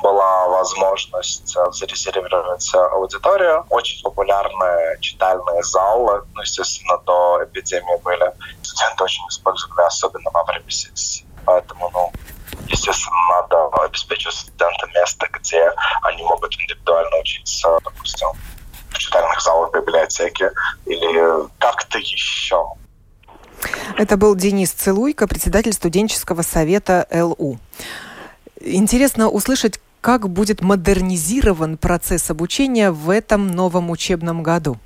Была 0.00 0.46
возможность 0.46 1.56
э, 1.56 1.72
зарезервировать 1.72 2.72
аудиторию. 2.72 3.66
Очень 3.68 4.00
популярные 4.04 4.96
читальные 5.00 5.64
залы, 5.64 6.22
ну, 6.34 6.40
естественно, 6.40 6.98
до 6.98 7.40
эпидемии 7.42 8.00
были. 8.04 8.32
Студенты 8.62 9.02
очень 9.02 9.26
использовали, 9.28 9.84
особенно 9.84 10.30
во 10.30 10.44
время 10.44 10.70
сессии. 10.70 11.26
Поэтому, 11.44 11.90
ну, 11.92 12.12
естественно, 12.68 13.16
надо 13.40 13.66
обеспечить 13.82 14.32
студентам 14.32 14.88
место, 14.94 15.26
где 15.32 15.72
они 16.02 16.22
могут 16.22 16.54
индивидуально 16.54 17.18
учиться, 17.18 17.80
допустим, 17.82 18.28
в 18.98 19.00
читальных 19.00 19.40
залах 19.40 19.72
библиотеки 19.72 20.50
или 20.86 21.48
как-то 21.58 21.98
еще. 21.98 22.64
Это 23.96 24.16
был 24.16 24.34
Денис 24.34 24.70
Целуйко, 24.70 25.26
председатель 25.26 25.72
студенческого 25.72 26.42
совета 26.42 27.06
ЛУ. 27.10 27.58
Интересно 28.60 29.28
услышать, 29.28 29.80
как 30.00 30.28
будет 30.28 30.60
модернизирован 30.60 31.76
процесс 31.76 32.30
обучения 32.30 32.90
в 32.90 33.10
этом 33.10 33.48
новом 33.48 33.90
учебном 33.90 34.42
году. 34.42 34.78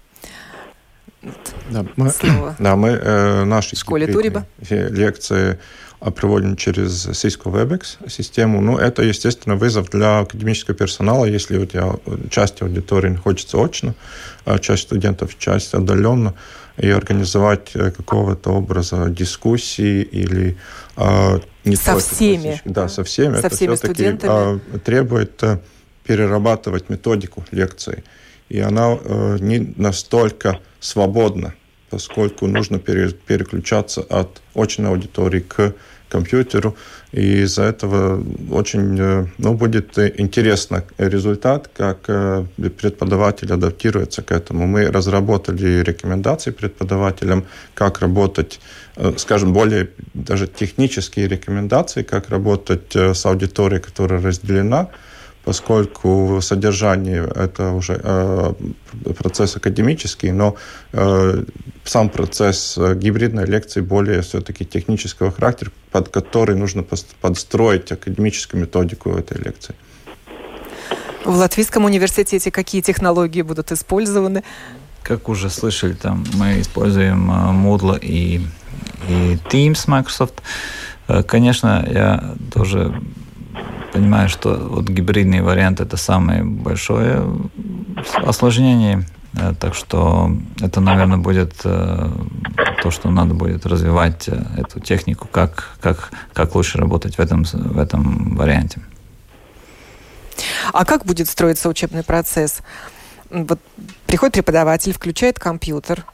Да, 1.70 1.84
мы, 1.96 2.12
да, 2.58 2.76
мы 2.76 2.88
э, 2.90 3.44
наши 3.44 3.76
школе 3.76 4.06
Туриба 4.06 4.46
лекции 4.68 5.58
проводим 6.10 6.56
через 6.56 7.06
Cisco 7.06 7.52
WebEx 7.52 8.08
систему. 8.10 8.60
Ну, 8.60 8.76
это, 8.76 9.02
естественно, 9.02 9.56
вызов 9.56 9.90
для 9.90 10.20
академического 10.20 10.74
персонала, 10.74 11.24
если 11.24 11.58
у 11.58 11.66
тебя 11.66 11.94
часть 12.30 12.60
аудитории 12.62 13.14
хочется 13.14 13.58
очно, 13.58 13.94
а 14.44 14.58
часть 14.58 14.82
студентов 14.82 15.38
часть 15.38 15.74
отдаленно, 15.74 16.34
и 16.78 16.88
организовать 16.88 17.72
какого-то 17.72 18.50
образа 18.50 19.10
дискуссии 19.10 20.02
или 20.02 20.56
не 21.64 21.76
со 21.76 21.98
всеми. 21.98 22.60
Да, 22.64 22.88
со 22.88 23.04
всеми. 23.04 23.34
Со 23.34 23.46
это 23.46 23.56
всеми 23.56 23.74
студентами. 23.76 24.60
требует 24.78 25.42
перерабатывать 26.04 26.88
методику 26.88 27.44
лекции. 27.52 28.02
И 28.48 28.58
она 28.58 28.98
не 29.38 29.74
настолько 29.76 30.58
свободна 30.80 31.54
поскольку 31.92 32.46
нужно 32.46 32.78
переключаться 32.78 34.00
от 34.00 34.40
очной 34.54 34.88
аудитории 34.88 35.40
к 35.40 35.74
компьютеру. 36.12 36.76
И 37.12 37.42
из-за 37.42 37.62
этого 37.62 38.22
очень 38.50 38.98
э, 39.00 39.26
ну, 39.38 39.54
будет 39.54 39.98
интересно 39.98 40.84
результат, 40.98 41.68
как 41.76 41.98
э, 42.08 42.44
преподаватель 42.80 43.52
адаптируется 43.52 44.22
к 44.22 44.32
этому. 44.32 44.66
Мы 44.66 44.90
разработали 44.90 45.82
рекомендации 45.82 46.52
преподавателям, 46.52 47.44
как 47.74 48.00
работать, 48.00 48.60
э, 48.96 49.12
скажем, 49.16 49.52
более 49.52 49.88
даже 50.14 50.46
технические 50.46 51.28
рекомендации, 51.28 52.02
как 52.02 52.30
работать 52.30 52.94
с 52.94 53.26
аудиторией, 53.26 53.80
которая 53.80 54.22
разделена 54.22 54.88
поскольку 55.44 56.40
содержание 56.40 57.24
это 57.34 57.72
уже 57.72 58.00
э, 58.02 58.52
процесс 59.18 59.56
академический, 59.56 60.32
но 60.32 60.54
э, 60.92 61.44
сам 61.84 62.08
процесс 62.08 62.78
э, 62.78 62.94
гибридной 62.94 63.46
лекции 63.46 63.80
более 63.80 64.20
все-таки 64.22 64.64
технического 64.64 65.32
характера, 65.32 65.70
под 65.90 66.08
который 66.08 66.54
нужно 66.56 66.84
подстроить 67.20 67.92
академическую 67.92 68.60
методику 68.60 69.10
этой 69.10 69.38
лекции. 69.38 69.74
В 71.24 71.36
Латвийском 71.36 71.84
университете 71.84 72.50
какие 72.50 72.80
технологии 72.80 73.42
будут 73.42 73.72
использованы? 73.72 74.42
Как 75.02 75.28
уже 75.28 75.50
слышали, 75.50 75.94
там 75.94 76.24
мы 76.34 76.60
используем 76.60 77.30
э, 77.30 77.34
Moodle 77.52 77.98
и, 78.00 78.40
и 79.08 79.38
Teams 79.50 79.84
Microsoft. 79.88 80.42
Э, 81.08 81.22
конечно, 81.24 81.84
я 81.90 82.34
тоже 82.52 82.94
понимаю, 83.92 84.28
что 84.28 84.54
вот 84.54 84.88
гибридный 84.88 85.42
вариант 85.42 85.80
это 85.80 85.96
самое 85.96 86.44
большое 86.44 87.24
осложнение. 88.16 89.06
Э, 89.34 89.54
так 89.58 89.74
что 89.74 90.30
это, 90.60 90.80
наверное, 90.80 91.18
будет 91.18 91.54
э, 91.64 92.10
то, 92.82 92.90
что 92.90 93.10
надо 93.10 93.34
будет 93.34 93.66
развивать 93.66 94.28
э, 94.28 94.42
эту 94.56 94.80
технику, 94.80 95.28
как, 95.30 95.76
как, 95.80 96.10
как 96.32 96.54
лучше 96.54 96.78
работать 96.78 97.16
в 97.16 97.20
этом, 97.20 97.44
в 97.44 97.78
этом 97.78 98.36
варианте. 98.36 98.80
А 100.72 100.84
как 100.84 101.04
будет 101.04 101.28
строиться 101.28 101.68
учебный 101.68 102.02
процесс? 102.02 102.62
Вот 103.30 103.60
приходит 104.06 104.34
преподаватель, 104.34 104.92
включает 104.92 105.38
компьютер, 105.38 106.04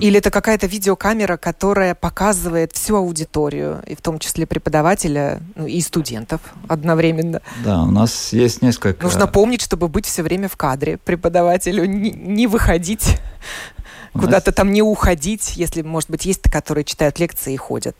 или 0.00 0.18
это 0.18 0.30
какая-то 0.30 0.66
видеокамера, 0.66 1.36
которая 1.36 1.94
показывает 1.94 2.72
всю 2.72 2.96
аудиторию, 2.96 3.82
и 3.86 3.96
в 3.96 4.00
том 4.00 4.18
числе 4.20 4.46
преподавателя 4.46 5.40
ну, 5.56 5.66
и 5.66 5.80
студентов 5.80 6.40
одновременно? 6.68 7.42
Да, 7.64 7.82
у 7.82 7.90
нас 7.90 8.32
есть 8.32 8.62
несколько... 8.62 9.02
Нужно 9.02 9.26
помнить, 9.26 9.60
чтобы 9.60 9.88
быть 9.88 10.06
все 10.06 10.22
время 10.22 10.48
в 10.48 10.56
кадре 10.56 10.98
преподавателю, 10.98 11.86
не, 11.86 12.10
не 12.12 12.46
выходить, 12.46 13.18
куда-то 14.12 14.52
там 14.52 14.72
не 14.72 14.82
уходить, 14.82 15.56
если, 15.56 15.82
может 15.82 16.08
быть, 16.08 16.24
есть, 16.24 16.42
которые 16.42 16.84
читают 16.84 17.18
лекции 17.18 17.54
и 17.54 17.56
ходят. 17.56 17.96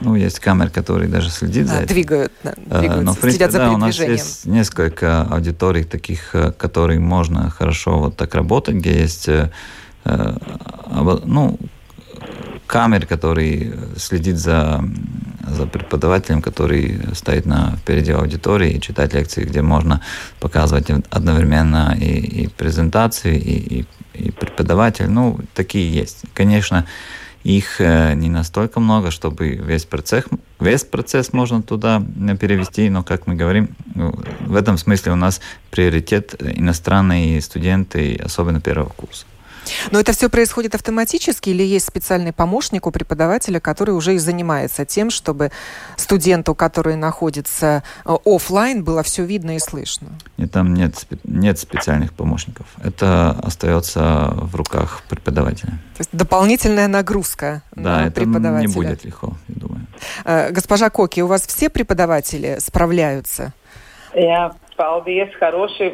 Ну, 0.00 0.16
есть 0.16 0.40
камеры, 0.40 0.70
которые 0.70 1.08
даже 1.08 1.30
следят 1.30 1.66
да, 1.66 1.72
за 1.72 1.78
этим. 1.82 1.94
Двигают, 1.94 2.32
да, 2.42 2.54
двигаются, 2.56 3.02
Но, 3.02 3.12
в 3.12 3.18
принципе, 3.18 3.30
следят 3.30 3.52
за 3.52 3.58
да, 3.58 3.72
у 3.72 3.76
нас 3.76 3.98
есть 3.98 4.46
несколько 4.46 5.22
аудиторий 5.22 5.84
таких, 5.84 6.34
э, 6.34 6.52
которые 6.52 6.98
можно 7.00 7.50
хорошо 7.50 7.98
вот 7.98 8.16
так 8.16 8.34
работать, 8.34 8.76
где 8.76 8.98
есть 8.98 9.28
э, 9.28 9.50
Э, 10.04 10.34
ну, 10.90 11.58
камер, 12.66 13.06
который 13.06 13.72
следит 13.96 14.36
за, 14.36 14.84
за 15.48 15.66
преподавателем, 15.66 16.40
который 16.40 17.00
стоит 17.14 17.46
на, 17.46 17.76
впереди 17.76 18.12
аудитории 18.12 18.72
и 18.72 18.80
читает 18.80 19.12
лекции, 19.12 19.44
где 19.44 19.60
можно 19.60 20.00
показывать 20.38 20.90
одновременно 21.10 21.96
и, 22.00 22.44
и 22.44 22.46
презентации, 22.46 23.36
и, 23.36 23.80
и, 23.80 23.86
и 24.14 24.30
преподаватель. 24.30 25.08
Ну, 25.08 25.40
такие 25.54 25.92
есть. 25.92 26.22
Конечно, 26.32 26.86
их 27.42 27.80
э, 27.80 28.14
не 28.14 28.28
настолько 28.28 28.80
много, 28.80 29.10
чтобы 29.10 29.48
весь 29.48 29.84
процесс, 29.84 30.24
весь 30.60 30.84
процесс 30.84 31.32
можно 31.32 31.62
туда 31.62 32.02
перевести, 32.38 32.90
но, 32.90 33.02
как 33.02 33.26
мы 33.26 33.34
говорим, 33.34 33.70
ну, 33.94 34.14
в 34.40 34.54
этом 34.54 34.76
смысле 34.78 35.12
у 35.12 35.16
нас 35.16 35.40
приоритет 35.70 36.36
иностранные 36.40 37.40
студенты, 37.40 38.20
особенно 38.22 38.60
первого 38.60 38.90
курса. 38.90 39.24
Но 39.90 40.00
это 40.00 40.12
все 40.12 40.28
происходит 40.28 40.74
автоматически 40.74 41.50
или 41.50 41.62
есть 41.62 41.86
специальный 41.86 42.32
помощник 42.32 42.86
у 42.86 42.90
преподавателя, 42.90 43.60
который 43.60 43.94
уже 43.94 44.14
и 44.14 44.18
занимается 44.18 44.84
тем, 44.84 45.10
чтобы 45.10 45.50
студенту, 45.96 46.54
который 46.54 46.96
находится 46.96 47.82
э, 48.04 48.16
офлайн, 48.24 48.84
было 48.84 49.02
все 49.02 49.24
видно 49.24 49.56
и 49.56 49.58
слышно? 49.58 50.08
И 50.36 50.46
там 50.46 50.74
нет, 50.74 51.06
нет 51.24 51.58
специальных 51.58 52.12
помощников. 52.12 52.66
Это 52.82 53.30
остается 53.42 54.30
в 54.32 54.54
руках 54.56 55.02
преподавателя. 55.08 55.70
То 55.96 56.00
есть 56.00 56.10
дополнительная 56.12 56.88
нагрузка 56.88 57.62
да, 57.74 58.04
на 58.04 58.10
преподавателя. 58.10 58.68
не 58.68 58.74
будет 58.74 59.04
легко, 59.04 59.36
я 59.48 59.54
думаю. 59.54 59.86
Э, 60.24 60.50
госпожа 60.50 60.90
Коки, 60.90 61.20
у 61.20 61.26
вас 61.26 61.46
все 61.46 61.68
преподаватели 61.68 62.56
справляются? 62.58 63.52
Я 64.14 64.52
Paldies, 64.80 65.34
Harošī, 65.40 65.90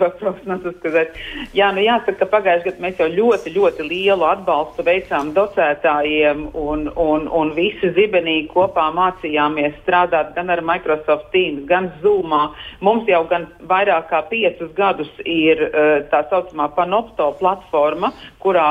protams, 0.00 0.40
man 0.50 0.62
uzskatīt. 0.66 1.14
Jā, 1.54 1.70
nu 1.76 1.84
jāsaka, 1.84 2.16
ka 2.24 2.30
pagājušajā 2.32 2.72
gadā 2.72 2.82
mēs 2.82 3.02
jau 3.02 3.08
ļoti, 3.12 3.52
ļoti 3.54 3.86
lielu 3.86 4.26
atbalstu 4.26 4.82
veicām 4.86 5.30
docētājiem 5.36 6.48
un, 6.58 6.88
un, 6.90 7.28
un 7.30 7.52
visi 7.54 7.92
zibenīgi 7.94 8.48
kopā 8.50 8.88
mācījāmies 8.96 9.78
strādāt 9.84 10.34
gan 10.34 10.50
ar 10.50 10.64
Microsoft 10.66 11.30
Teams, 11.34 11.62
gan 11.70 11.92
Zoomā. 12.02 12.48
Mums 12.84 13.06
jau 13.10 13.22
gan 13.30 13.46
vairāk 13.70 14.10
kā 14.10 14.24
piecus 14.32 14.74
gadus 14.74 15.12
ir 15.22 15.62
eh, 15.68 15.94
tā 16.10 16.24
saucamā 16.32 16.70
panopto 16.74 17.30
platforma, 17.38 18.10
kurā 18.42 18.68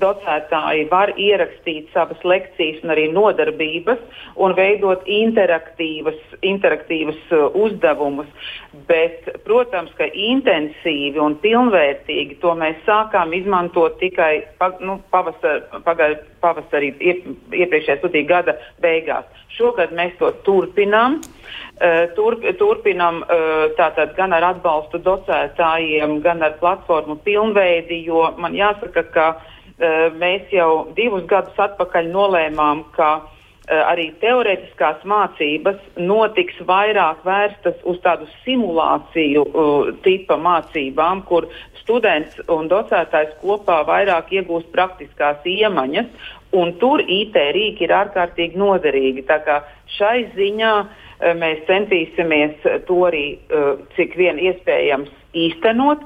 docētāji 0.00 0.86
var 0.90 1.12
ierakstīt 1.20 1.90
savas 1.92 2.20
lekcijas 2.24 2.80
un 2.84 2.92
arī 2.94 3.06
nodarbības 3.12 4.00
un 4.40 4.54
veidot 4.56 5.04
interaktīvas, 5.04 6.16
interaktīvas 6.42 7.20
uh, 7.32 7.46
uzdevumus. 7.54 8.28
Bet, 8.88 9.28
protams, 9.44 9.92
ka 9.98 10.08
intensīvi 10.08 11.20
un 11.20 11.36
pilnvērtīgi 11.44 12.40
to 12.42 12.54
mēs 12.58 12.80
sākām 12.88 13.36
izmantot 13.36 13.98
tikai 14.00 14.46
pa, 14.58 14.72
nu, 14.80 14.98
pavasar, 15.12 15.62
pagai, 15.86 16.14
pavasarī, 16.44 16.94
iepriekšējā 17.52 18.00
studiju 18.00 18.28
gada 18.28 18.58
beigās. 18.82 19.28
Šogad 19.54 19.92
mēs 19.94 20.16
to 20.18 20.32
turpinām. 20.48 21.20
Uh, 21.74 22.06
turp, 22.16 22.44
turpinam 22.58 23.20
uh, 23.24 23.66
tātad 23.78 24.14
gan 24.16 24.32
ar 24.32 24.52
atbalstu 24.54 25.00
docētājiem, 25.02 26.20
gan 26.24 26.42
ar 26.46 26.54
platformu 26.60 27.18
pilnveidi, 27.26 28.04
jo 28.06 28.28
man 28.38 28.54
jāsaka, 28.56 29.02
ka 29.14 29.26
uh, 29.34 29.50
mēs 30.18 30.50
jau 30.52 30.88
divus 30.96 31.24
gadus 31.30 31.58
atpakaļ 31.60 32.10
nolēmām, 32.12 32.82
ka 32.96 33.10
eh, 33.20 33.80
arī 33.80 34.08
teorētiskās 34.22 35.04
mācības 35.08 35.80
notiks 36.00 36.60
vairāk 36.68 37.24
vērstas 37.26 37.80
uz 37.88 38.00
tādu 38.04 38.28
simulāciju 38.44 39.44
uh, 39.46 39.90
tipa 40.04 40.36
mācībām, 40.40 41.24
kur 41.28 41.48
students 41.82 42.40
un 42.48 42.68
docētājs 42.72 43.34
kopā 43.42 43.82
vairāk 43.88 44.32
iegūst 44.38 44.70
praktiskās 44.72 45.44
iemaņas, 45.44 46.12
un 46.54 46.76
tur 46.80 47.02
IT 47.02 47.36
rīki 47.56 47.88
ir 47.88 47.96
ārkārtīgi 48.02 48.60
noderīgi. 48.60 49.26
Tā 49.28 49.40
kā 49.46 49.60
šai 49.96 50.28
ziņā 50.36 50.76
uh, 50.84 51.34
mēs 51.40 51.66
centīsimies 51.70 52.64
to 52.88 53.02
arī 53.10 53.26
uh, 53.34 53.76
cik 53.96 54.16
vien 54.20 54.40
iespējams 54.40 55.23
īstenot. 55.34 56.02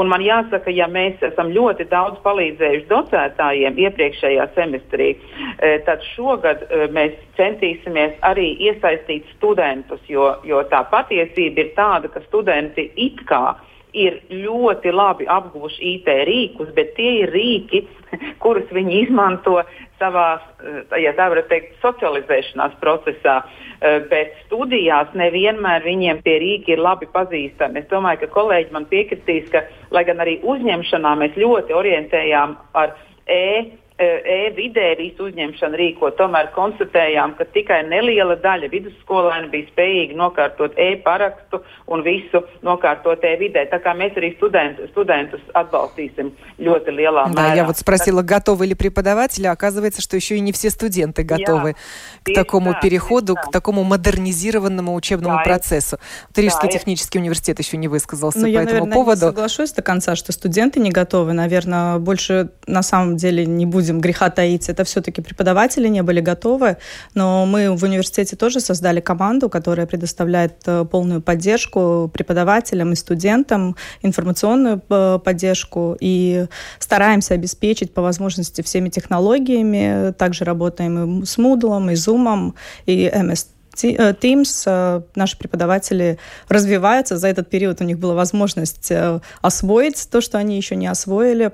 Un 0.00 0.10
man 0.10 0.24
jāsaka, 0.24 0.72
ja 0.74 0.88
mēs 0.90 1.22
esam 1.30 1.52
ļoti 1.54 1.88
daudz 1.90 2.20
palīdzējuši 2.24 2.86
docētājiem 2.90 3.78
iepriekšējā 3.84 4.48
semestrī, 4.56 5.10
eh, 5.14 5.78
tad 5.86 6.04
šogad 6.14 6.64
eh, 6.68 6.86
mēs 6.94 7.16
centīsimies 7.38 8.18
arī 8.26 8.50
iesaistīt 8.68 9.26
studentus, 9.36 10.00
jo, 10.08 10.34
jo 10.44 10.62
tā 10.72 10.84
patiesība 10.90 11.64
ir 11.64 11.74
tāda, 11.76 12.12
ka 12.12 12.22
studenti 12.26 12.90
it 12.96 13.24
kā 13.28 13.56
ir 14.04 14.18
ļoti 14.30 14.92
labi 14.94 15.28
apguvuši 15.30 15.94
IT 15.94 16.10
rīkus, 16.28 16.72
bet 16.76 16.94
tie 16.96 17.22
ir 17.22 17.32
rīki, 17.34 17.84
kurus 18.42 18.68
viņi 18.74 19.02
izmanto 19.04 19.58
savā, 19.98 20.28
eh, 20.62 21.00
ja 21.04 21.14
tā 21.18 21.28
varētu 21.32 21.52
teikt, 21.52 21.74
socializēšanās 21.82 22.78
procesā. 22.82 23.40
Eh, 23.78 24.00
bet 24.10 24.34
studijās 24.46 25.12
nevienmēr 25.14 25.84
viņiem 25.86 26.22
tie 26.24 26.38
rīki 26.42 26.74
ir 26.74 26.82
labi 26.82 27.06
pazīstami. 27.14 27.82
Es 27.82 27.90
domāju, 27.92 28.24
ka 28.24 28.32
kolēģi 28.38 28.74
man 28.74 28.88
piekritīs, 28.90 29.50
ka, 29.52 29.62
lai 29.94 30.04
gan 30.08 30.18
arī 30.24 30.40
uzņemšanā 30.42 31.14
mēs 31.20 31.38
ļoti 31.38 31.76
orientējām 31.78 32.56
ar 32.74 32.96
e 33.28 33.78
e-vidē 33.98 34.92
visu 34.98 35.26
uzņemšanu 35.26 35.78
rīko, 35.78 36.12
tomēr 36.18 36.52
konstatējām, 36.54 37.34
ka 37.38 37.44
tikai 37.50 37.80
neliela 37.88 38.36
daļa 38.38 38.70
vidusskolēnu 38.70 39.50
bija 39.50 39.66
spējīgi 39.72 40.14
nokārtot 40.18 40.76
e-parakstu 40.78 41.60
un 41.90 42.04
visu 42.06 42.44
nokārtot 42.62 43.24
e-vidē. 43.26 43.66
Tā 43.72 43.80
kā 43.82 43.94
mēs 43.98 44.14
arī 44.20 44.34
student, 44.36 44.78
studentus 44.92 45.42
atbalstīsim 45.58 46.30
ļoti 46.62 46.94
lielā 46.94 47.26
да, 47.32 47.48
mērā. 47.48 47.56
Я 47.56 47.64
вот 47.64 47.78
спросила, 47.78 48.22
готовы 48.22 48.66
ли 48.66 48.74
преподаватели, 48.74 49.46
а 49.46 49.52
оказывается, 49.52 50.00
что 50.00 50.14
еще 50.16 50.36
и 50.36 50.40
не 50.40 50.52
все 50.52 50.70
студенты 50.70 51.24
готовы 51.24 51.74
к 52.22 52.32
такому 52.32 52.74
да, 52.74 52.80
переходу, 52.80 53.34
да. 53.34 53.42
к 53.42 53.50
такому 53.50 53.82
модернизированному 53.82 54.94
учебному 54.94 55.38
Да, 55.38 55.42
процессу. 55.42 55.98
Вот 56.28 56.38
Рижский 56.38 56.68
да, 56.68 56.72
технический 56.72 57.18
университет 57.18 57.58
еще 57.58 57.76
не 57.76 57.88
высказался 57.88 58.38
Ну, 58.38 58.44
по 58.44 58.48
я, 58.48 58.62
этому 58.62 58.86
наверное, 58.86 58.94
поводу. 58.94 59.26
не 59.26 59.32
соглашусь 59.32 59.72
до 59.72 59.82
конца, 59.82 60.14
что 60.14 60.32
студенты 60.32 60.78
не 60.78 60.90
готовы. 60.90 61.32
Наверное, 61.32 61.98
больше 61.98 62.50
на 62.66 62.82
самом 62.82 63.16
деле 63.16 63.44
не 63.44 63.66
будем 63.88 64.00
греха 64.00 64.30
таить. 64.30 64.68
Это 64.68 64.84
все-таки 64.84 65.22
преподаватели 65.22 65.88
не 65.88 66.02
были 66.02 66.20
готовы. 66.20 66.76
Но 67.14 67.46
мы 67.46 67.74
в 67.74 67.82
университете 67.84 68.36
тоже 68.36 68.60
создали 68.60 69.00
команду, 69.00 69.48
которая 69.48 69.86
предоставляет 69.86 70.56
э, 70.66 70.84
полную 70.84 71.20
поддержку 71.20 72.10
преподавателям 72.12 72.92
и 72.92 72.96
студентам, 72.96 73.76
информационную 74.02 74.82
э, 74.88 75.18
поддержку. 75.24 75.96
И 76.00 76.46
стараемся 76.78 77.34
обеспечить 77.34 77.94
по 77.94 78.02
возможности 78.02 78.62
всеми 78.62 78.90
технологиями. 78.90 80.12
Также 80.12 80.44
работаем 80.44 81.22
и 81.22 81.24
с 81.24 81.38
Moodle, 81.38 81.90
и 81.90 81.94
Zoom, 81.94 82.54
и 82.86 83.06
MS 83.06 83.46
э, 83.82 84.12
Teams, 84.12 85.02
наши 85.14 85.38
преподаватели 85.38 86.18
развиваются. 86.48 87.16
За 87.16 87.28
этот 87.28 87.48
период 87.48 87.80
у 87.80 87.84
них 87.84 87.98
была 87.98 88.14
возможность 88.14 88.92
освоить 89.40 90.08
то, 90.10 90.20
что 90.20 90.38
они 90.38 90.56
еще 90.56 90.76
не 90.76 90.86
освоили. 90.86 91.52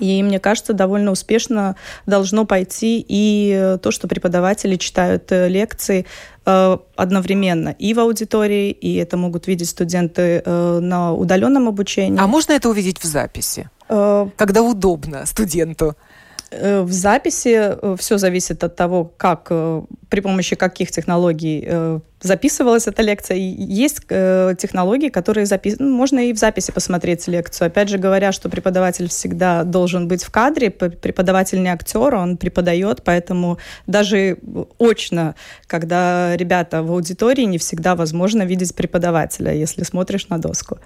И 0.00 0.22
мне 0.22 0.40
кажется, 0.40 0.72
довольно 0.72 1.10
успешно 1.10 1.76
должно 2.06 2.46
пойти 2.46 3.04
и 3.06 3.52
э, 3.54 3.78
то, 3.78 3.90
что 3.90 4.08
преподаватели 4.08 4.76
читают 4.76 5.30
э, 5.30 5.48
лекции 5.48 6.06
э, 6.46 6.78
одновременно 6.96 7.68
и 7.78 7.92
в 7.92 8.00
аудитории, 8.00 8.70
и 8.70 8.96
это 8.96 9.18
могут 9.18 9.46
видеть 9.46 9.68
студенты 9.68 10.42
на 10.46 11.12
удаленном 11.12 11.68
обучении. 11.68 12.18
А 12.18 12.26
можно 12.26 12.52
это 12.52 12.70
увидеть 12.70 12.98
в 13.00 13.04
записи? 13.04 13.68
Когда 13.88 14.62
удобно 14.62 15.26
студенту? 15.26 15.94
Э, 16.52 16.82
В 16.82 16.92
записи 16.92 17.76
все 17.96 18.18
зависит 18.18 18.64
от 18.64 18.76
того, 18.76 19.04
как, 19.04 19.46
э, 19.50 19.82
при 20.08 20.20
помощи 20.20 20.54
каких 20.56 20.90
технологий 20.90 21.64
э, 21.66 22.00
записывалась 22.20 22.86
эта 22.86 23.02
лекция. 23.02 23.36
Есть 23.38 24.00
э, 24.10 24.54
технологии, 24.58 25.08
которые 25.08 25.46
запис... 25.46 25.76
ну, 25.78 25.88
можно 25.88 26.18
и 26.18 26.32
в 26.32 26.38
записи 26.38 26.70
посмотреть 26.70 27.26
лекцию. 27.28 27.68
Опять 27.68 27.88
же 27.88 27.98
говоря, 27.98 28.32
что 28.32 28.50
преподаватель 28.50 29.08
всегда 29.08 29.64
должен 29.64 30.08
быть 30.08 30.24
в 30.24 30.30
кадре, 30.30 30.70
преподаватель 30.70 31.62
не 31.62 31.70
актер, 31.70 32.14
он 32.14 32.36
преподает, 32.36 33.02
поэтому 33.02 33.58
даже 33.86 34.38
очно, 34.78 35.34
когда 35.66 36.36
ребята 36.36 36.82
в 36.82 36.92
аудитории, 36.92 37.44
не 37.44 37.58
всегда 37.58 37.94
возможно 37.94 38.42
видеть 38.42 38.74
преподавателя, 38.74 39.52
если 39.52 39.84
смотришь 39.84 40.28
на 40.28 40.38
доску. 40.38 40.78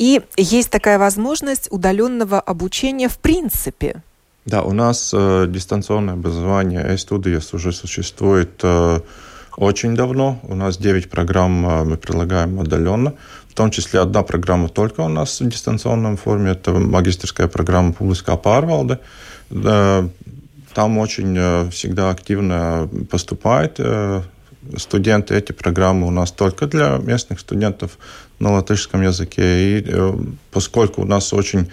И 0.00 0.22
есть 0.38 0.70
такая 0.70 0.98
возможность 0.98 1.68
удаленного 1.70 2.40
обучения 2.40 3.08
в 3.08 3.18
принципе. 3.18 4.02
Да, 4.46 4.62
у 4.62 4.72
нас 4.72 5.12
э, 5.14 5.46
дистанционное 5.46 6.14
образование 6.14 6.80
e-studies 6.80 7.54
уже 7.54 7.72
существует 7.72 8.48
э, 8.62 9.00
очень 9.58 9.94
давно. 9.94 10.38
У 10.42 10.54
нас 10.54 10.78
9 10.78 11.10
программ 11.10 11.66
э, 11.66 11.84
мы 11.84 11.96
предлагаем 11.98 12.58
удаленно. 12.58 13.12
В 13.50 13.54
том 13.54 13.70
числе 13.70 14.00
одна 14.00 14.22
программа 14.22 14.70
только 14.70 15.02
у 15.02 15.08
нас 15.08 15.38
в 15.38 15.48
дистанционном 15.48 16.16
форме. 16.16 16.52
Это 16.52 16.72
магистрская 16.72 17.48
программа 17.48 17.92
«Публика 17.92 18.32
pārvalde». 18.32 18.98
Э, 19.50 20.08
Там 20.74 20.98
очень 20.98 21.36
э, 21.36 21.68
всегда 21.70 22.10
активно 22.10 22.88
поступают 23.10 23.74
э, 23.78 24.22
студенты. 24.76 25.34
Эти 25.34 25.52
программы 25.52 26.06
у 26.06 26.10
нас 26.10 26.32
только 26.32 26.66
для 26.66 26.98
местных 26.98 27.40
студентов 27.40 27.98
на 28.38 28.52
латышском 28.52 29.02
языке. 29.02 29.78
И 29.78 29.84
э, 29.86 30.12
поскольку 30.50 31.02
у 31.02 31.04
нас 31.04 31.32
очень 31.32 31.70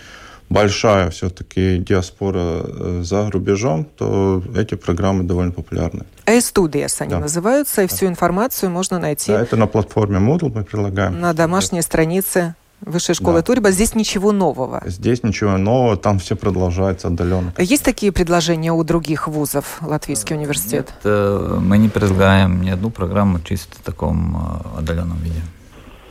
большая 0.50 1.10
все-таки 1.10 1.78
диаспора 1.78 2.40
э, 2.64 3.02
за 3.04 3.30
рубежом, 3.30 3.86
то 3.98 4.42
эти 4.56 4.76
программы 4.76 5.24
довольно 5.24 5.52
популярны. 5.52 6.06
E-studies 6.26 6.96
они 7.00 7.12
Да. 7.12 7.20
называются, 7.20 7.84
и 7.84 7.88
всю 7.88 8.06
информацию 8.08 8.70
можно 8.70 9.00
найти 9.00 9.32
Да, 9.32 9.42
это 9.42 9.58
на 9.58 9.68
платформе 9.68 10.20
Moodle 10.20 10.52
мы 10.54 10.64
предлагаем. 10.64 11.20
на 11.20 11.34
домашней 11.34 11.82
странице 11.82 12.56
Высшей 12.82 13.16
школы 13.16 13.40
Да. 13.40 13.42
Туриба. 13.44 13.72
Здесь 13.72 13.96
ничего 13.96 14.32
нового. 14.32 14.82
Здесь 14.86 15.24
ничего 15.24 15.58
нового, 15.58 15.98
там 15.98 16.20
все 16.20 16.36
продолжается 16.36 17.08
отдаленно. 17.08 17.54
Есть 17.58 17.84
такие 17.84 18.12
предложения 18.12 18.72
у 18.72 18.84
других 18.84 19.28
вузов 19.28 19.80
Латвийский 19.82 20.36
университет? 20.36 20.88
Нет, 20.88 21.00
э, 21.06 21.58
мы 21.60 21.78
не 21.80 21.90
предлагаем 21.90 22.62
ни 22.62 22.70
одну 22.70 22.90
программу 22.92 23.40
чисто 23.42 23.76
в 23.78 23.82
таком 23.82 24.38
э, 24.76 24.80
отдаленном 24.80 25.18
виде. 25.18 25.42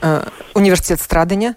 Э, 0.02 0.24
Университет 0.54 1.00
Страдания. 1.00 1.54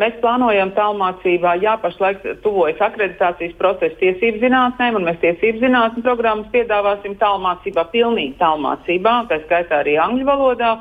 Mēs 0.00 0.18
plānojam 0.22 0.72
tālmācībā, 0.76 1.56
jā, 1.62 1.76
pašlaik 1.82 2.22
tuvojas 2.44 2.80
akreditācijas 2.86 3.56
procesa 3.58 3.98
tiesību 4.00 4.42
zinātnēm, 4.44 4.98
un 4.98 5.08
mēs 5.08 5.18
tiesību 5.24 5.62
zinātņu 5.64 6.04
programmas 6.04 6.52
piedāvāsim 6.54 7.16
tālmācībā, 7.20 7.86
pilnīgi 7.94 8.36
tālmācībā, 8.40 9.16
tā 9.30 9.40
skaitā 9.46 9.82
arī 9.82 9.96
angļu 10.02 10.28
valodā, 10.28 10.72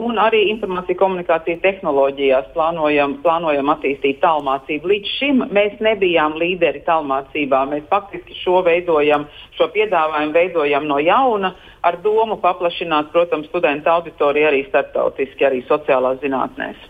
un 0.00 0.18
arī 0.18 0.42
informācija 0.50 0.98
komunikācija 0.98 1.60
tehnoloģijās 1.62 2.50
plānojam, 2.54 3.18
plānojam 3.24 3.72
attīstīt 3.74 4.20
tālmācību. 4.24 4.90
Līdz 4.92 5.16
šim 5.18 5.44
mēs 5.54 5.78
nebijām 5.84 6.38
līderi 6.40 6.82
tālmācībā. 6.86 7.64
Mēs 7.70 7.86
faktiski 7.92 8.36
šo 8.42 8.64
veidojam, 8.66 9.28
šo 9.58 9.70
piedāvājumu 9.74 10.34
veidojam 10.36 10.88
no 10.90 10.98
jauna 11.04 11.54
ar 11.86 12.00
domu 12.04 12.40
paplašināt, 12.42 13.12
protams, 13.14 13.48
studentu 13.52 13.92
auditoriju 13.92 14.50
arī 14.50 14.64
starptautiski, 14.68 15.46
arī 15.46 15.62
sociālās 15.68 16.18
zinātnēs. 16.24 16.89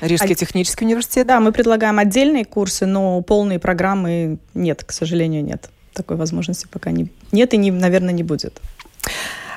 Рижский 0.00 0.32
А- 0.32 0.34
технический 0.34 0.84
университет. 0.84 1.26
Да, 1.26 1.40
мы 1.40 1.52
предлагаем 1.52 1.98
отдельные 1.98 2.44
курсы, 2.44 2.86
но 2.86 3.20
полные 3.22 3.58
программы 3.58 4.38
нет, 4.54 4.84
к 4.84 4.92
сожалению, 4.92 5.44
нет. 5.44 5.68
Такой 5.92 6.16
возможности 6.16 6.66
пока 6.70 6.90
не, 6.90 7.10
нет 7.32 7.54
и, 7.54 7.56
не, 7.56 7.70
наверное, 7.70 8.12
не 8.12 8.22
будет. 8.22 8.60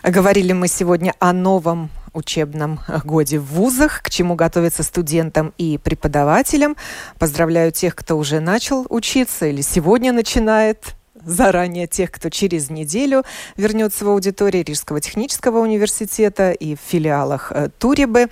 Говорили 0.04 0.54
мы 0.54 0.68
сегодня 0.68 1.14
о 1.20 1.34
новом 1.34 1.90
учебном 2.14 2.80
годе 3.04 3.40
в 3.40 3.46
вузах, 3.46 4.02
к 4.02 4.10
чему 4.10 4.36
готовятся 4.36 4.84
студентам 4.84 5.54
и 5.58 5.78
преподавателям. 5.78 6.76
Поздравляю 7.18 7.72
тех, 7.72 7.96
кто 7.96 8.18
уже 8.18 8.40
начал 8.40 8.86
учиться 8.90 9.48
или 9.48 9.62
сегодня 9.62 10.14
начинает 10.14 10.96
заранее 11.24 11.88
тех, 11.88 12.12
кто 12.12 12.30
через 12.30 12.70
неделю 12.70 13.24
вернется 13.56 14.06
в 14.06 14.10
аудитории 14.10 14.64
Рижского 14.64 15.02
технического 15.02 15.60
университета 15.60 16.52
и 16.52 16.76
в 16.76 16.80
филиалах 16.80 17.52
э, 17.54 17.70
Турибы. 17.78 18.28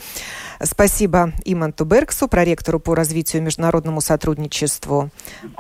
Спасибо 0.62 1.32
Иманту 1.46 1.86
Берксу, 1.86 2.28
проректору 2.28 2.80
по 2.80 2.96
развитию 2.96 3.44
международному 3.44 4.02
сотрудничеству 4.02 5.12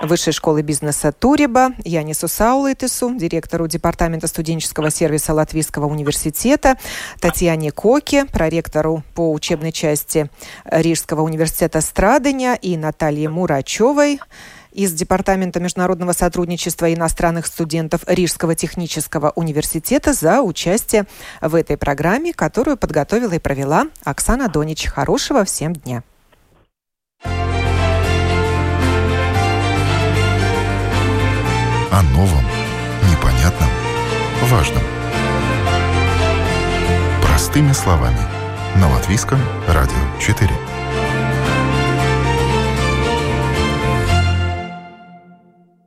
Высшей 0.01 0.33
школы 0.33 0.61
бизнеса 0.61 1.11
Туриба, 1.11 1.73
Янису 1.83 2.27
Саулайтесу, 2.27 3.13
директору 3.15 3.67
Департамента 3.67 4.27
студенческого 4.27 4.89
сервиса 4.89 5.33
Латвийского 5.33 5.85
университета, 5.85 6.77
Татьяне 7.19 7.71
Коке, 7.71 8.25
проректору 8.25 9.03
по 9.13 9.31
учебной 9.31 9.71
части 9.71 10.29
Рижского 10.65 11.21
университета 11.21 11.81
Страдания 11.81 12.55
и 12.55 12.77
Наталье 12.77 13.29
Мурачевой, 13.29 14.19
из 14.77 14.93
Департамента 14.93 15.59
международного 15.59 16.13
сотрудничества 16.13 16.93
иностранных 16.93 17.47
студентов 17.47 18.01
Рижского 18.05 18.53
технического 18.53 19.31
университета 19.35 20.13
за 20.13 20.41
участие 20.41 21.07
в 21.41 21.55
этой 21.55 21.77
программе, 21.77 22.31
которую 22.31 22.77
подготовила 22.77 23.33
и 23.33 23.39
провела 23.39 23.87
Оксана 24.03 24.47
Донич. 24.47 24.85
Хорошего 24.85 25.43
всем 25.43 25.73
дня! 25.73 26.03
О 31.91 32.03
новом, 32.13 32.45
непонятном, 33.09 33.69
важном. 34.43 34.83
Простыми 37.23 37.71
словами. 37.71 38.19
На 38.75 38.87
Латвийском 38.91 39.39
радио 39.67 40.19
4. 40.21 40.76